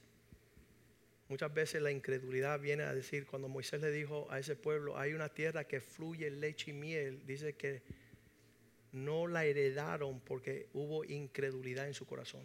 Muchas 1.28 1.54
veces 1.54 1.82
la 1.82 1.92
incredulidad 1.92 2.58
viene 2.58 2.82
a 2.82 2.92
decir, 2.92 3.26
cuando 3.26 3.46
Moisés 3.46 3.80
le 3.80 3.92
dijo 3.92 4.26
a 4.30 4.40
ese 4.40 4.56
pueblo, 4.56 4.98
hay 4.98 5.12
una 5.12 5.28
tierra 5.28 5.64
que 5.64 5.80
fluye 5.80 6.30
leche 6.30 6.72
y 6.72 6.74
miel, 6.74 7.24
dice 7.26 7.52
que 7.52 7.82
no 8.90 9.28
la 9.28 9.44
heredaron 9.44 10.18
porque 10.18 10.68
hubo 10.72 11.04
incredulidad 11.04 11.86
en 11.86 11.94
su 11.94 12.06
corazón. 12.06 12.42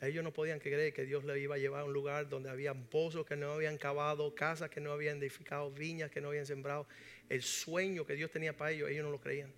Ellos 0.00 0.22
no 0.22 0.32
podían 0.32 0.58
creer 0.58 0.92
que 0.92 1.04
Dios 1.04 1.24
le 1.24 1.38
iba 1.40 1.54
a 1.54 1.58
llevar 1.58 1.82
a 1.82 1.84
un 1.84 1.92
lugar 1.92 2.28
donde 2.28 2.50
había 2.50 2.74
pozos 2.74 3.24
que 3.24 3.36
no 3.36 3.52
habían 3.52 3.78
cavado, 3.78 4.34
casas 4.34 4.68
que 4.68 4.80
no 4.80 4.92
habían 4.92 5.18
edificado, 5.18 5.70
viñas 5.70 6.10
que 6.10 6.20
no 6.20 6.28
habían 6.28 6.46
sembrado. 6.46 6.86
El 7.28 7.42
sueño 7.42 8.04
que 8.04 8.14
Dios 8.14 8.30
tenía 8.30 8.56
para 8.56 8.72
ellos, 8.72 8.90
ellos 8.90 9.04
no 9.04 9.10
lo 9.10 9.20
creían. 9.20 9.52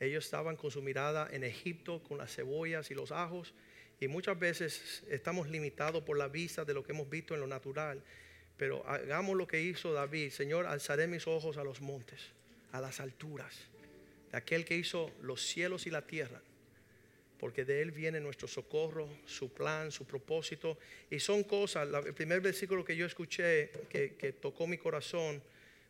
Ellos 0.00 0.24
estaban 0.24 0.56
con 0.56 0.70
su 0.70 0.80
mirada 0.80 1.28
en 1.32 1.44
Egipto, 1.44 2.02
con 2.02 2.18
las 2.18 2.34
cebollas 2.34 2.90
y 2.90 2.94
los 2.94 3.10
ajos. 3.10 3.52
Y 4.00 4.06
muchas 4.08 4.38
veces 4.38 5.02
estamos 5.10 5.48
limitados 5.48 6.04
por 6.04 6.16
la 6.16 6.28
vista 6.28 6.64
de 6.64 6.72
lo 6.72 6.84
que 6.84 6.92
hemos 6.92 7.10
visto 7.10 7.34
en 7.34 7.40
lo 7.40 7.46
natural. 7.46 8.02
Pero 8.56 8.86
hagamos 8.86 9.36
lo 9.36 9.46
que 9.46 9.60
hizo 9.60 9.92
David. 9.92 10.30
Señor, 10.30 10.66
alzaré 10.66 11.08
mis 11.08 11.26
ojos 11.26 11.56
a 11.56 11.64
los 11.64 11.80
montes, 11.80 12.20
a 12.72 12.80
las 12.80 13.00
alturas. 13.00 13.54
De 14.30 14.38
aquel 14.38 14.64
que 14.64 14.76
hizo 14.76 15.10
los 15.20 15.42
cielos 15.42 15.86
y 15.86 15.90
la 15.90 16.06
tierra 16.06 16.40
porque 17.38 17.64
de 17.64 17.80
Él 17.82 17.92
viene 17.92 18.20
nuestro 18.20 18.48
socorro, 18.48 19.08
su 19.24 19.52
plan, 19.52 19.92
su 19.92 20.04
propósito. 20.04 20.78
Y 21.10 21.20
son 21.20 21.44
cosas, 21.44 21.88
el 22.04 22.14
primer 22.14 22.40
versículo 22.40 22.84
que 22.84 22.96
yo 22.96 23.06
escuché 23.06 23.70
que, 23.88 24.34
tocó 24.40 24.66
mi 24.66 24.76
corazón 24.76 25.40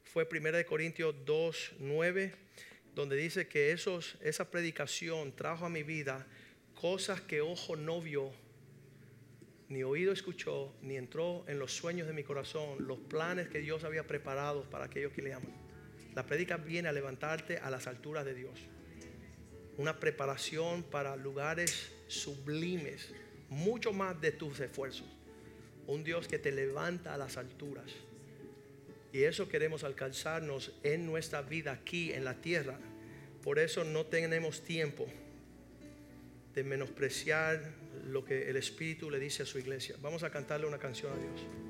fue 0.05 0.29
1 0.31 0.67
Corintios 0.67 1.15
2, 1.25 1.73
9, 1.81 2.33
donde 2.95 3.17
dice 3.17 3.49
que 3.49 3.73
esos, 3.73 4.17
esa 4.23 4.51
predicación 4.51 5.35
trajo 5.35 5.67
a 5.67 5.71
mi 5.71 5.83
vida 5.83 6.27
cosas 6.75 7.21
que 7.21 7.41
ojo 7.41 7.77
no 7.77 8.01
vio, 8.01 8.31
ni 9.69 9.83
oído 9.83 10.13
escuchó, 10.13 10.73
ni 10.81 10.97
entró 10.97 11.45
en 11.49 11.59
los 11.59 11.73
sueños 11.73 12.07
de 12.07 12.13
mi 12.13 12.25
corazón, 12.25 12.87
los 12.87 12.99
planes 12.99 13.49
que 13.49 13.59
Dios 13.59 13.85
había 13.85 14.07
preparado 14.07 14.69
para 14.71 14.87
aquellos 14.87 15.13
que 15.13 15.23
le 15.23 15.35
aman. 15.35 15.53
La 16.15 16.25
predica 16.25 16.57
viene 16.57 16.89
a 16.89 16.93
levantarte 16.93 17.59
a 17.59 17.71
las 17.71 17.87
alturas 17.87 18.25
de 18.25 18.35
Dios 18.35 18.69
una 19.79 19.99
preparación 19.99 20.83
para 20.83 21.17
lugares 21.17 21.91
sublimes, 22.09 23.09
mucho 23.49 23.93
más 23.93 24.21
de 24.21 24.33
tus 24.33 24.61
esfuerzos. 24.61 25.07
Un 25.87 26.05
Dios 26.05 26.29
que 26.29 26.39
te 26.39 26.53
levanta 26.53 27.15
a 27.15 27.17
las 27.17 27.39
alturas. 27.39 27.87
Y 29.13 29.23
eso 29.23 29.49
queremos 29.49 29.85
alcanzarnos 29.85 30.73
en 30.83 31.07
nuestra 31.07 31.41
vida 31.41 31.73
aquí 31.73 32.13
en 32.13 32.25
la 32.25 32.35
tierra. 32.35 32.79
Por 33.43 33.59
eso 33.59 33.85
no 33.85 34.05
tenemos 34.05 34.63
tiempo 34.63 35.07
de 36.55 36.65
menospreciar 36.65 37.73
lo 38.09 38.25
que 38.25 38.51
el 38.51 38.57
Espíritu 38.57 39.11
le 39.11 39.19
dice 39.19 39.45
a 39.45 39.47
su 39.47 39.59
iglesia. 39.59 39.97
Vamos 40.03 40.25
a 40.25 40.31
cantarle 40.31 40.67
una 40.67 40.79
canción 40.79 41.13
a 41.13 41.17
Dios. 41.17 41.68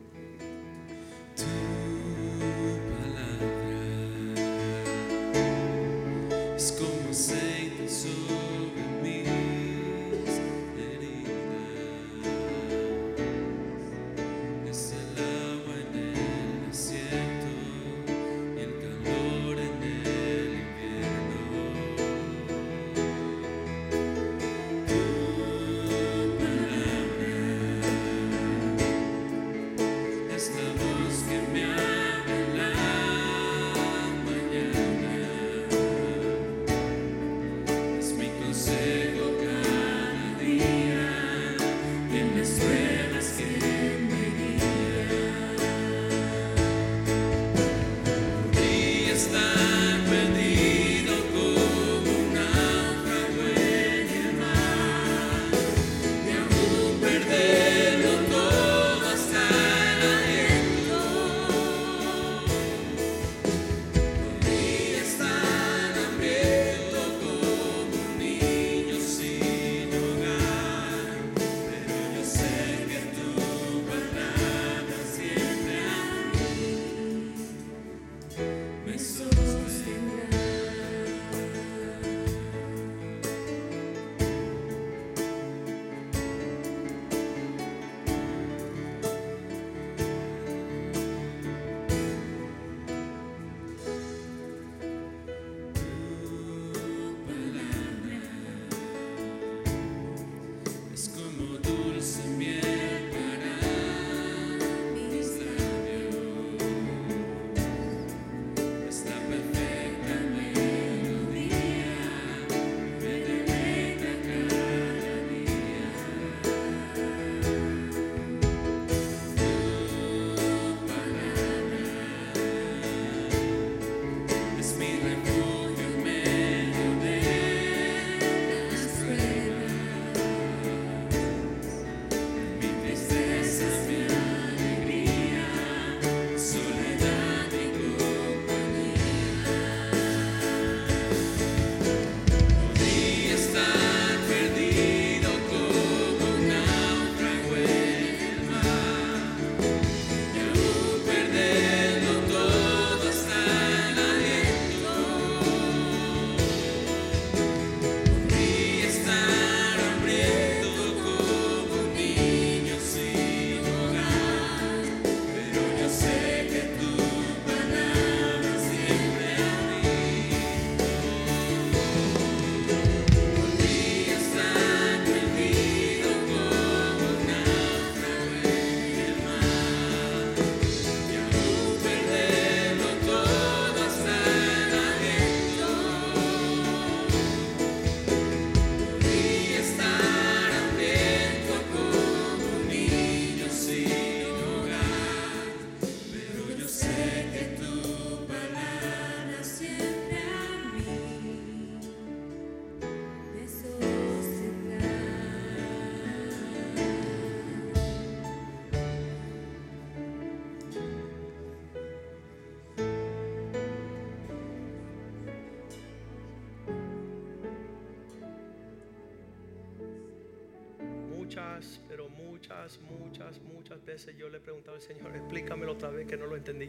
Muchas, 222.83 223.41
muchas, 223.43 223.85
veces 223.85 224.17
yo 224.17 224.29
le 224.29 224.39
he 224.39 224.41
preguntado 224.41 224.77
al 224.77 224.83
Señor, 224.83 225.15
explícamelo 225.17 225.73
otra 225.73 225.91
vez 225.91 226.07
que 226.07 226.17
no 226.17 226.27
lo 226.27 226.37
entendí. 226.37 226.69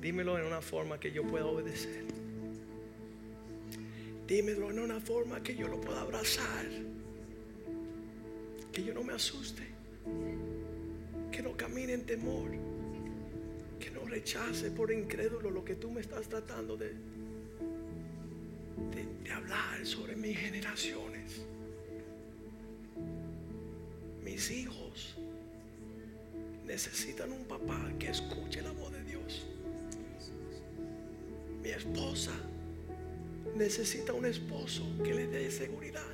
Dímelo 0.00 0.38
en 0.38 0.46
una 0.46 0.60
forma 0.60 0.98
que 0.98 1.12
yo 1.12 1.22
pueda 1.24 1.46
obedecer. 1.46 2.04
Dímelo 4.26 4.70
en 4.70 4.78
una 4.78 5.00
forma 5.00 5.42
que 5.42 5.54
yo 5.54 5.68
lo 5.68 5.80
pueda 5.80 6.00
abrazar. 6.00 6.66
Que 8.72 8.82
yo 8.82 8.94
no 8.94 9.02
me 9.02 9.12
asuste. 9.12 9.62
Que 11.30 11.42
no 11.42 11.56
camine 11.56 11.92
en 11.94 12.06
temor. 12.06 12.50
Que 13.78 13.90
no 13.90 14.04
rechace 14.06 14.70
por 14.70 14.92
incrédulo 14.92 15.50
lo 15.50 15.64
que 15.64 15.74
tú 15.74 15.90
me 15.90 16.00
estás 16.00 16.28
tratando 16.28 16.76
de, 16.76 16.94
de 19.24 19.32
hablar 19.32 19.84
sobre 19.84 20.16
mis 20.16 20.38
generaciones. 20.38 21.46
Mis 24.26 24.50
hijos 24.50 25.14
necesitan 26.66 27.30
un 27.30 27.44
papá 27.44 27.92
que 27.96 28.10
escuche 28.10 28.60
la 28.60 28.72
voz 28.72 28.90
de 28.90 29.04
Dios. 29.04 29.46
Mi 31.62 31.68
esposa 31.68 32.32
necesita 33.56 34.12
un 34.12 34.26
esposo 34.26 34.82
que 35.04 35.14
le 35.14 35.28
dé 35.28 35.48
seguridad. 35.48 36.12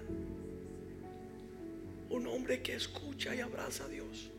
Un 2.11 2.27
hombre 2.27 2.61
que 2.61 2.75
escucha 2.75 3.35
y 3.35 3.41
abraza 3.41 3.87
a 3.87 3.89
Dios. 3.89 4.31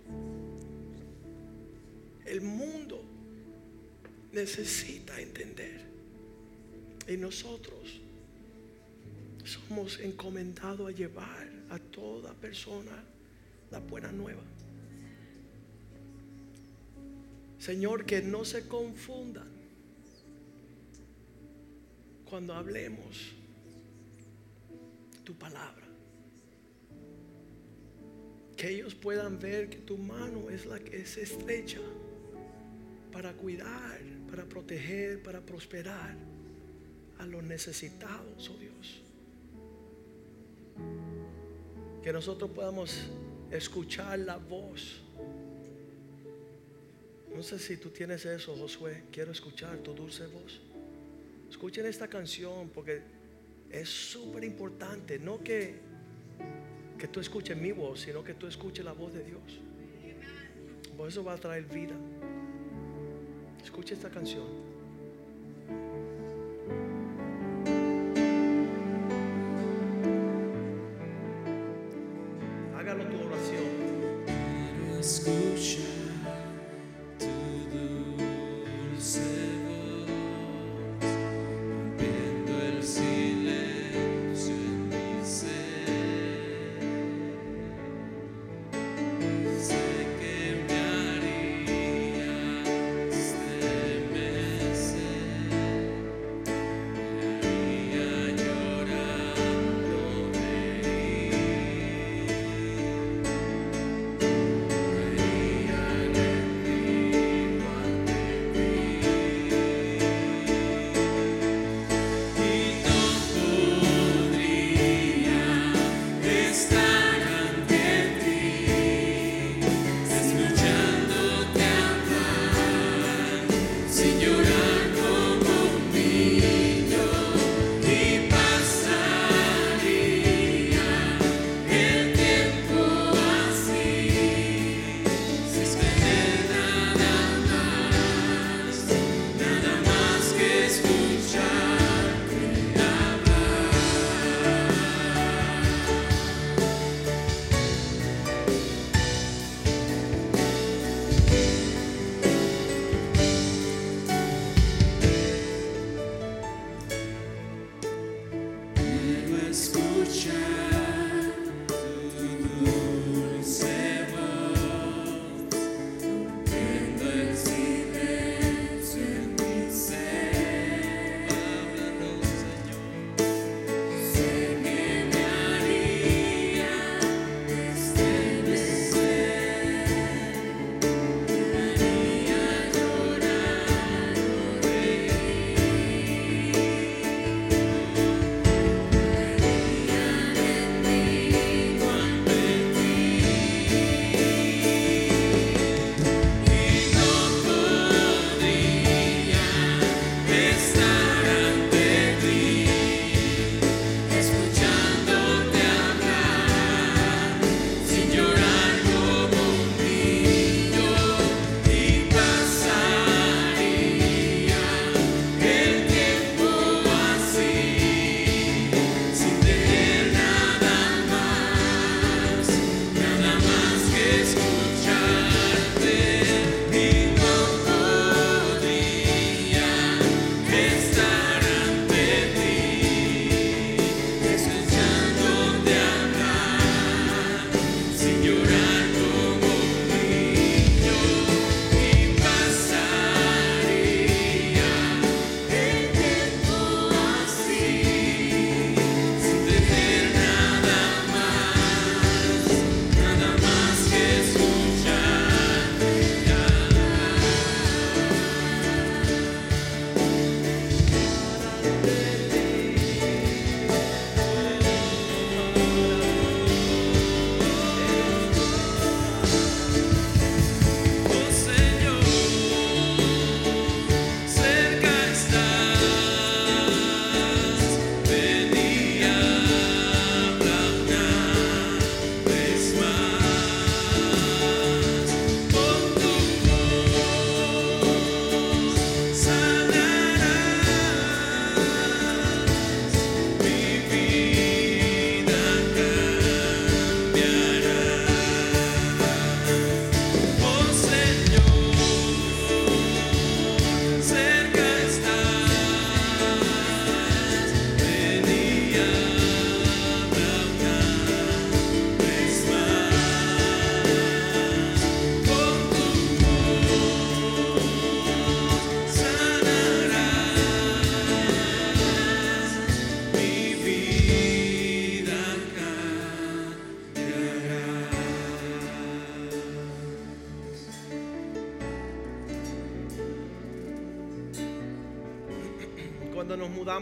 El 2.27 2.41
mundo 2.41 3.03
necesita 4.31 5.19
entender. 5.19 5.81
Y 7.07 7.17
nosotros 7.17 8.01
somos 9.43 9.99
encomendados 9.99 10.87
a 10.87 10.91
llevar 10.91 11.49
a 11.71 11.79
toda 11.79 12.35
persona 12.35 13.03
la 13.73 13.79
buena 13.79 14.11
nueva. 14.11 14.41
Señor, 17.57 18.05
que 18.05 18.21
no 18.21 18.45
se 18.45 18.67
confundan 18.67 19.47
cuando 22.29 22.53
hablemos 22.53 23.31
tu 25.23 25.33
palabra. 25.33 25.83
Que 28.55 28.69
ellos 28.69 28.93
puedan 28.93 29.39
ver 29.39 29.69
que 29.69 29.77
tu 29.77 29.97
mano 29.97 30.49
es 30.51 30.65
la 30.67 30.79
que 30.79 30.97
es 30.97 31.17
estrecha 31.17 31.79
para 33.11 33.33
cuidar, 33.33 33.99
para 34.29 34.45
proteger, 34.45 35.23
para 35.23 35.41
prosperar 35.41 36.15
a 37.17 37.25
los 37.25 37.43
necesitados, 37.43 38.49
oh 38.49 38.57
Dios. 38.57 39.01
Que 42.03 42.13
nosotros 42.13 42.51
podamos 42.51 43.09
escuchar 43.53 44.19
la 44.19 44.37
voz. 44.37 45.01
No 47.35 47.41
sé 47.41 47.59
si 47.59 47.77
tú 47.77 47.89
tienes 47.89 48.25
eso, 48.25 48.55
Josué. 48.55 49.03
Quiero 49.11 49.31
escuchar 49.31 49.77
tu 49.77 49.93
dulce 49.93 50.25
voz. 50.27 50.59
Escuchen 51.49 51.85
esta 51.85 52.07
canción 52.07 52.69
porque 52.69 53.01
es 53.69 53.89
súper 53.89 54.43
importante. 54.43 55.19
No 55.19 55.43
que, 55.43 55.75
que 56.97 57.07
tú 57.07 57.19
escuches 57.19 57.55
mi 57.57 57.71
voz, 57.71 58.01
sino 58.01 58.23
que 58.23 58.33
tú 58.33 58.47
escuches 58.47 58.83
la 58.83 58.93
voz 58.93 59.13
de 59.13 59.23
Dios. 59.23 59.59
Por 60.97 61.09
eso 61.09 61.23
va 61.23 61.33
a 61.33 61.37
traer 61.37 61.63
vida. 61.65 61.95
Escucha 63.63 63.93
esta 63.93 64.09
canción. 64.09 64.72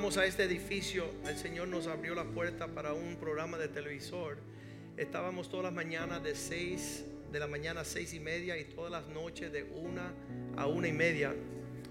Mudamos 0.01 0.17
a 0.17 0.25
este 0.25 0.45
edificio, 0.45 1.05
el 1.27 1.37
Señor 1.37 1.67
nos 1.67 1.85
abrió 1.85 2.15
la 2.15 2.23
puerta 2.23 2.65
para 2.65 2.91
un 2.91 3.17
programa 3.17 3.59
de 3.59 3.67
televisor. 3.67 4.39
Estábamos 4.97 5.47
todas 5.47 5.65
las 5.65 5.73
mañanas 5.73 6.23
de 6.23 6.33
6 6.33 7.05
de 7.31 7.39
la 7.39 7.45
mañana 7.45 7.81
a 7.81 7.85
6 7.85 8.15
y 8.15 8.19
media 8.19 8.57
y 8.57 8.63
todas 8.63 8.91
las 8.91 9.05
noches 9.09 9.51
de 9.53 9.61
1 9.61 10.01
a 10.57 10.65
una 10.65 10.87
y 10.87 10.91
media 10.91 11.35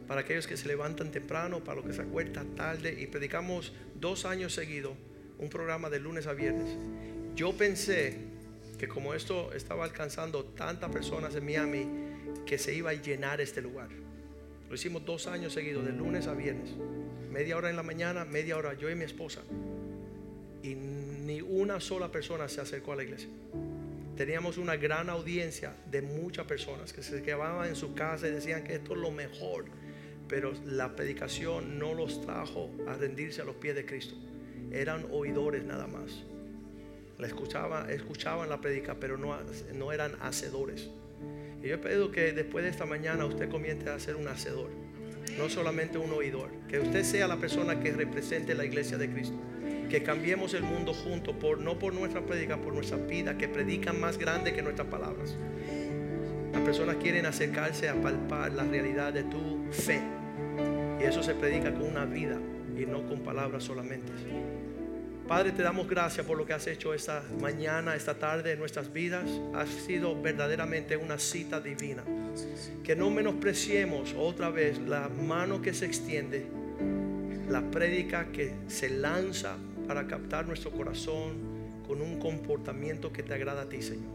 para 0.09 0.23
aquellos 0.23 0.49
que 0.49 0.57
se 0.57 0.67
levantan 0.67 1.13
temprano, 1.13 1.63
para 1.63 1.77
los 1.77 1.87
que 1.87 1.93
se 1.93 2.03
acuestan 2.03 2.57
tarde 2.57 3.01
y 3.01 3.07
predicamos 3.07 3.73
dos 3.95 4.25
años 4.25 4.55
seguidos 4.55 4.95
un 5.39 5.49
programa 5.49 5.89
de 5.89 6.01
lunes 6.01 6.27
a 6.27 6.33
viernes. 6.33 6.77
Yo 7.37 7.57
pensé 7.57 8.17
que 8.77 8.89
como 8.89 9.15
esto 9.15 9.53
estaba 9.53 9.85
alcanzando 9.85 10.47
tantas 10.47 10.91
personas 10.91 11.37
en 11.37 11.45
Miami, 11.45 11.87
que 12.45 12.59
se 12.59 12.75
iba 12.75 12.91
a 12.91 12.95
llenar 12.95 13.41
este 13.41 13.63
lugar. 13.63 13.89
Lo 14.69 14.75
hicimos 14.75 15.05
dos 15.07 15.29
años 15.29 15.53
seguidos, 15.53 15.85
de 15.85 15.93
lunes 15.93 16.27
a 16.27 16.35
viernes. 16.35 16.71
Media 17.31 17.57
hora 17.57 17.71
en 17.71 17.77
la 17.77 17.85
mañana, 17.85 18.25
media 18.25 18.57
hora 18.57 18.75
yo 18.75 18.91
y 18.91 18.97
mi 18.97 19.05
esposa. 19.05 19.41
Y 20.63 20.75
ni 20.75 21.41
una 21.41 21.81
sola 21.81 22.11
persona 22.11 22.49
se 22.49 22.61
acercó 22.61 22.93
a 22.93 22.97
la 22.97 23.05
iglesia. 23.05 23.29
Teníamos 24.17 24.59
una 24.59 24.77
gran 24.77 25.09
audiencia 25.09 25.73
de 25.91 26.03
muchas 26.03 26.45
personas 26.47 26.93
que 26.93 27.03
se 27.03 27.23
quedaban 27.23 27.69
en 27.69 27.77
su 27.77 27.95
casa 27.95 28.27
y 28.27 28.33
decían 28.33 28.65
que 28.65 28.75
esto 28.75 28.95
es 28.95 28.99
lo 28.99 29.13
mejor. 29.13 29.67
Pero 30.29 30.53
la 30.67 30.97
predicación 30.97 31.79
no 31.79 31.95
los 31.95 32.21
trajo 32.21 32.71
a 32.89 32.95
rendirse 32.95 33.43
a 33.43 33.45
los 33.45 33.57
pies 33.57 33.77
de 33.77 33.87
Cristo. 33.87 34.17
Eran 34.73 35.07
oidores 35.13 35.65
nada 35.65 35.87
más. 35.87 36.25
La 37.19 37.29
escuchaba, 37.29 37.91
escuchaban 37.93 38.49
la 38.49 38.61
predica, 38.61 38.97
pero 38.97 39.17
no, 39.17 39.37
no 39.75 39.93
eran 39.93 40.17
hacedores. 40.21 40.91
Y 41.63 41.69
yo 41.69 41.81
pido 41.81 42.11
que 42.11 42.33
después 42.33 42.65
de 42.65 42.71
esta 42.71 42.87
mañana 42.87 43.25
usted 43.25 43.49
comience 43.49 43.89
a 43.89 44.01
ser 44.01 44.17
un 44.17 44.27
hacedor, 44.27 44.71
no 45.41 45.49
solamente 45.49 45.99
un 45.99 46.13
oidor. 46.13 46.51
Que 46.69 46.79
usted 46.79 47.03
sea 47.03 47.27
la 47.27 47.37
persona 47.37 47.81
que 47.81 47.93
represente 47.93 48.55
la 48.55 48.65
iglesia 48.65 48.99
de 48.99 49.11
Cristo. 49.11 49.37
Que 49.89 50.03
cambiemos 50.03 50.55
el 50.55 50.63
mundo 50.63 50.93
juntos, 50.93 51.35
por, 51.41 51.59
no 51.59 51.79
por 51.79 51.95
nuestra 51.95 52.21
predica, 52.21 52.59
por 52.59 52.75
nuestra 52.75 52.99
vida, 52.99 53.37
que 53.37 53.49
predican 53.49 53.99
más 53.99 54.19
grande 54.19 54.53
que 54.53 54.63
nuestras 54.63 54.89
palabras. 54.89 55.37
Las 56.53 56.63
personas 56.63 56.97
quieren 56.97 57.27
acercarse 57.27 57.89
a 57.89 58.01
palpar 58.01 58.53
la 58.53 58.65
realidad 58.65 59.13
de 59.13 59.25
tu 59.25 59.65
fe. 59.73 60.01
Y 61.01 61.05
eso 61.05 61.23
se 61.23 61.35
predica 61.35 61.73
con 61.73 61.85
una 61.85 62.05
vida 62.05 62.39
y 62.77 62.85
no 62.87 63.07
con 63.07 63.21
palabras 63.21 63.65
solamente. 63.65 64.13
Padre, 65.31 65.53
te 65.53 65.63
damos 65.63 65.89
gracias 65.89 66.27
por 66.27 66.37
lo 66.37 66.45
que 66.45 66.55
has 66.55 66.67
hecho 66.67 66.93
esta 66.93 67.23
mañana, 67.41 67.95
esta 67.95 68.19
tarde 68.19 68.51
en 68.51 68.59
nuestras 68.59 68.93
vidas. 68.93 69.31
Ha 69.55 69.65
sido 69.65 70.21
verdaderamente 70.21 70.97
una 70.97 71.21
cita 71.21 71.61
divina. 71.61 72.03
Que 72.83 72.97
no 72.97 73.11
menospreciemos 73.11 74.13
otra 74.19 74.51
vez 74.51 74.81
la 74.81 75.09
mano 75.09 75.63
que 75.63 75.73
se 75.73 75.87
extiende, 75.87 76.49
la 77.49 77.63
prédica 77.71 78.33
que 78.33 78.55
se 78.67 78.89
lanza 78.91 79.57
para 79.87 80.09
captar 80.09 80.49
nuestro 80.49 80.73
corazón 80.73 81.37
con 81.87 82.01
un 82.01 82.19
comportamiento 82.19 83.13
que 83.13 83.23
te 83.23 83.33
agrada 83.33 83.63
a 83.63 83.69
ti, 83.69 83.83
Señor. 83.83 84.11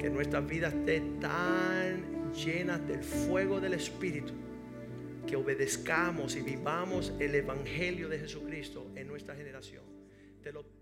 Que 0.00 0.10
nuestras 0.10 0.44
vidas 0.44 0.74
estén 0.74 1.20
tan 1.20 2.32
llenas 2.32 2.84
del 2.88 3.04
fuego 3.04 3.60
del 3.60 3.74
Espíritu 3.74 4.32
que 5.28 5.36
obedezcamos 5.36 6.34
y 6.34 6.40
vivamos 6.40 7.12
el 7.20 7.36
Evangelio 7.36 8.08
de 8.08 8.18
Jesucristo 8.18 8.90
en 8.96 9.06
nuestra 9.06 9.36
generación. 9.36 9.97
Te 10.48 10.54
lo 10.54 10.77